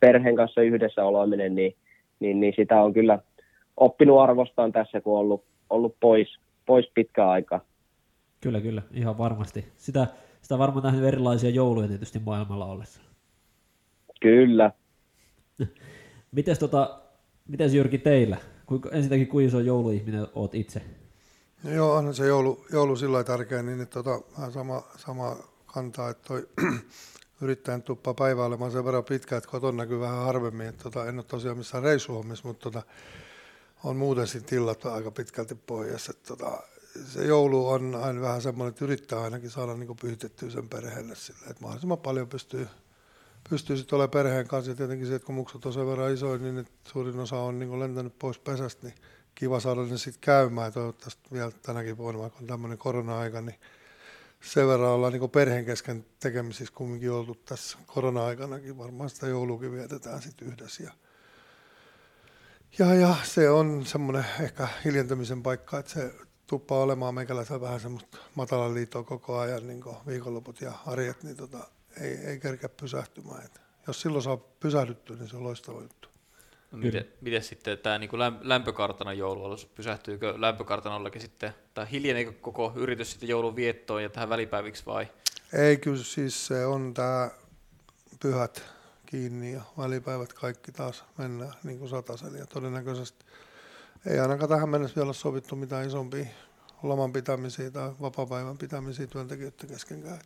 [0.00, 1.74] perheen kanssa yhdessä oleminen, niin,
[2.20, 3.18] niin, niin sitä on kyllä
[3.76, 7.60] oppinut arvostaan tässä, kun on ollut, ollut pois, pois pitkä aika.
[8.40, 9.64] Kyllä, kyllä, ihan varmasti.
[9.76, 10.06] Sitä,
[10.42, 13.00] sitä varmaan nähnyt erilaisia jouluja tietysti maailmalla ollessa.
[14.20, 14.70] Kyllä.
[16.32, 17.00] Mites, tota,
[17.48, 18.36] mites Jyrki teillä?
[18.66, 20.82] Kuinka, ensinnäkin kuinka iso jouluihminen oot itse?
[21.62, 25.36] No joo, on se joulu, joulu sillä tärkeä, niin että tota, vähän sama, sama
[25.66, 26.48] kantaa, että toi
[27.42, 30.66] yrittäjän tuppa päivä olemaan sen verran pitkä, että kotona näkyy vähän harvemmin.
[30.66, 32.82] Että tota, en ole tosiaan missään reissuhommissa, mutta tota,
[33.84, 36.12] on muuten sitten illat aika pitkälti pohjassa.
[36.16, 36.62] Että tota,
[37.04, 41.46] se joulu on aina vähän semmoinen, että yrittää ainakin saada niin pyhitettyä sen perheelle sille,
[41.50, 42.68] että mahdollisimman paljon pystyy,
[43.50, 44.70] pystyy sitten olemaan perheen kanssa.
[44.70, 47.80] Ja tietenkin se, että kun muksut on sen verran isoin, niin suurin osa on niin
[47.80, 48.94] lentänyt pois pesästä, niin
[49.34, 50.66] kiva saada ne sitten käymään.
[50.66, 53.60] Ja toivottavasti vielä tänäkin vuonna, vaikka on tämmöinen korona-aika, niin
[54.40, 58.78] sen verran ollaan niin perheen kesken tekemisissä kumminkin oltu tässä korona-aikanakin.
[58.78, 60.82] Varmaan sitä joulukin vietetään sitten yhdessä.
[60.82, 60.92] Ja,
[62.78, 66.14] ja, ja, se on semmoinen ehkä hiljentämisen paikka, että se
[66.46, 71.68] tuppaa olemaan meikäläisellä vähän semmoista matalan liittoa koko ajan niin viikonloput ja arjet, niin tota,
[72.00, 73.44] ei, ei kerkeä pysähtymään.
[73.44, 76.08] Et jos silloin saa pysähdyttyä, niin se on loistava juttu.
[76.72, 83.10] No, miten, miten sitten tämä niin lämpökartanon joulualus, pysähtyykö lämpökartanollakin sitten, tai hiljeneekö koko yritys
[83.10, 85.08] sitten joulun viettoon ja tähän välipäiviksi vai?
[85.52, 87.30] Ei, kyllä siis se on tämä
[88.20, 88.62] pyhät
[89.06, 93.24] kiinni ja välipäivät kaikki taas mennään niin kuin satasella ja todennäköisesti
[94.06, 96.26] ei ainakaan tähän mennessä vielä ole sovittu mitään isompia
[96.82, 100.20] loman pitämisiä tai vapaa-päivän pitämisiä työntekijöiden keskenkään.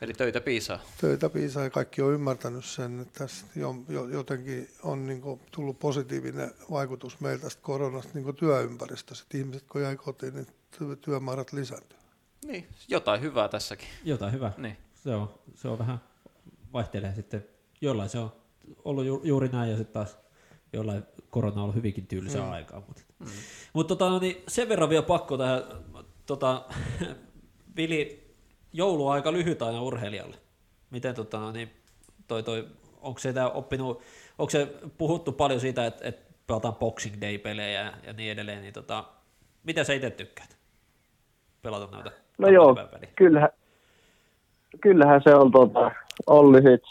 [0.00, 0.80] Eli töitä piisaa.
[1.00, 5.40] Töitä piisaa ja kaikki on ymmärtänyt sen, että tässä jo, jo, jotenkin on niin kuin,
[5.50, 9.22] tullut positiivinen vaikutus meiltä tästä koronasta niin työympäristössä.
[9.22, 10.46] Että ihmiset kun jäi kotiin, niin
[11.00, 11.98] työmäärät lisääntyy.
[12.46, 13.88] Niin, jotain hyvää tässäkin.
[14.04, 14.52] Jotain hyvää.
[14.56, 14.76] Niin.
[14.94, 16.00] Se, on, se on vähän,
[16.72, 17.44] vaihtelee sitten.
[17.80, 18.32] Jollain se on
[18.84, 20.18] ollut ju, juuri näin ja sitten taas
[20.72, 22.50] jollain korona on ollut hyvinkin tylsää mm.
[22.50, 22.82] aikaa.
[22.86, 23.26] Mutta, mm.
[23.72, 25.62] mutta tota, no niin sen verran vielä pakko tähän,
[26.26, 26.64] tota,
[27.76, 28.27] Vili,
[28.72, 30.36] joulu on aika lyhyt aina urheilijalle.
[30.90, 31.70] Miten tota, no niin,
[32.28, 32.66] toi, toi,
[33.00, 34.02] onko se oppinut,
[34.38, 38.74] onko se puhuttu paljon siitä, että, että pelataan Boxing Day-pelejä ja, ja niin edelleen, niin
[38.74, 39.04] tota,
[39.64, 40.56] mitä sä itse tykkäät
[41.62, 42.10] pelata noita?
[42.38, 42.76] No joo,
[43.16, 43.50] kyllähän,
[44.80, 45.90] kyllähän se on tota,
[46.26, 46.82] on lyhyt,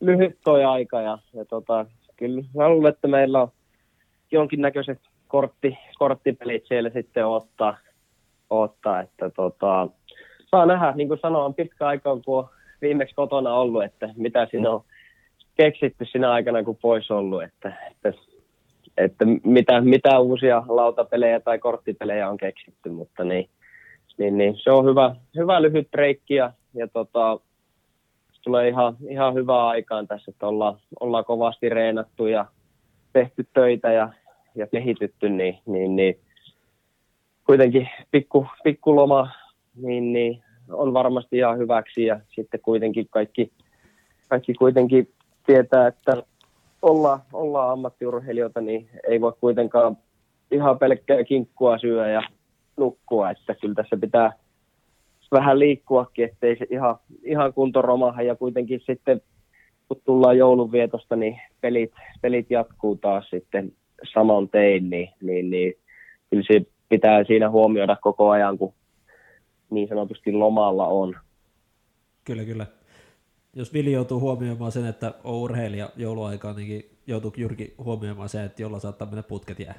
[0.00, 1.86] lyhyt toi aika ja, ja tota,
[2.16, 3.52] kyllä mä luulen, että meillä on
[4.30, 7.76] jonkinnäköiset kortti, korttipelit siellä sitten ottaa,
[8.50, 9.88] ottaa että tota,
[10.54, 12.48] saa nähdä, niin kuin sanoin, pitkä aika, kun on
[12.80, 14.84] viimeksi kotona ollut, että mitä siinä on
[15.56, 18.12] keksitty siinä aikana, kun pois ollut, että, että
[18.96, 23.48] että mitä, mitä uusia lautapelejä tai korttipelejä on keksitty, mutta niin,
[24.18, 27.38] niin, niin se on hyvä, hyvä lyhyt breikki ja, ja tota,
[28.42, 32.46] tulee ihan, ihan hyvää aikaan tässä, että ollaan, ollaan kovasti reenattu ja
[33.12, 34.12] tehty töitä ja,
[34.54, 36.18] ja kehitytty, niin, niin, niin
[37.46, 39.30] kuitenkin pikku, pikku loma
[39.76, 43.52] niin, niin on varmasti ihan hyväksi ja sitten kuitenkin kaikki,
[44.28, 45.08] kaikki kuitenkin
[45.46, 46.22] tietää, että
[46.82, 49.96] ollaan, ollaan ammattiurheilijoita, niin ei voi kuitenkaan
[50.50, 52.22] ihan pelkkää kinkkua syödä ja
[52.76, 54.32] nukkua, että kyllä tässä pitää
[55.32, 58.22] vähän liikkuakin, ettei se ihan, ihan kunto romaha.
[58.22, 59.20] Ja kuitenkin sitten
[59.88, 61.92] kun tullaan joulunvietosta, niin pelit,
[62.22, 63.72] pelit jatkuu taas sitten
[64.12, 65.74] saman tein, niin, niin, niin
[66.30, 68.74] kyllä se pitää siinä huomioida koko ajan, kun
[69.74, 71.16] niin sanotusti lomalla on.
[72.24, 72.66] Kyllä, kyllä.
[73.56, 78.62] Jos Vili joutuu huomioimaan sen, että on urheilija jouluaikaan, niin joutuu Jyrki huomioimaan sen, että
[78.62, 79.74] jolla saattaa mennä putket jää.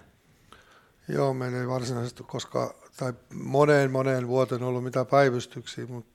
[1.10, 6.15] Joo, meillä ei varsinaisesti koskaan, tai moneen moneen vuoteen ollut mitään päivystyksiä, mutta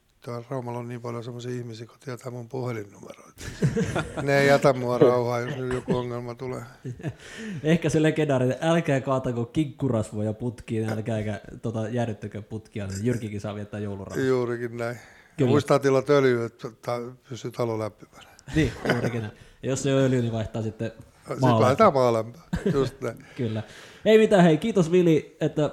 [0.51, 3.43] Raumalla on niin paljon sellaisia ihmisiä, kun tietää mun puhelinnumeroita.
[4.23, 6.63] ne ei jätä mua rauhaa, jos nyt joku ongelma tulee.
[7.63, 13.81] Ehkä se legendaarinen, älkää kaatako kinkurasvoja putkiin, älkää tota, jäädyttäkö putkia, niin Jyrkikin saa viettää
[13.81, 14.25] joulurauhaa.
[14.25, 14.97] Juurikin näin.
[15.37, 15.51] Kyllä.
[15.51, 16.69] Muistaa tilata öljyä, että
[17.29, 18.29] pysyy talo lämpimänä.
[18.55, 19.33] Niin, juurikin näin.
[19.63, 20.93] Ja jos se on öljy, niin vaihtaa sitten
[21.29, 22.43] Sitten vaihtaa maalämpöä,
[22.73, 23.27] just näin.
[23.37, 23.63] Kyllä.
[24.05, 25.71] Ei mitään, hei, kiitos Vili, että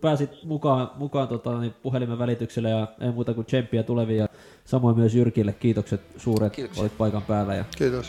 [0.00, 4.28] pääsit mukaan, mukaan tota, niin puhelimen välityksellä ja ei muuta kuin tsemppiä tulevia.
[4.64, 6.80] Samoin myös Jyrkille kiitokset suuret, Kiitoksia.
[6.82, 7.54] olit paikan päällä.
[7.54, 7.64] Ja...
[7.78, 8.06] Kiitos.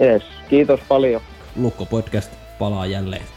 [0.00, 1.20] Yes, kiitos paljon.
[1.56, 3.35] Lukko Podcast palaa jälleen.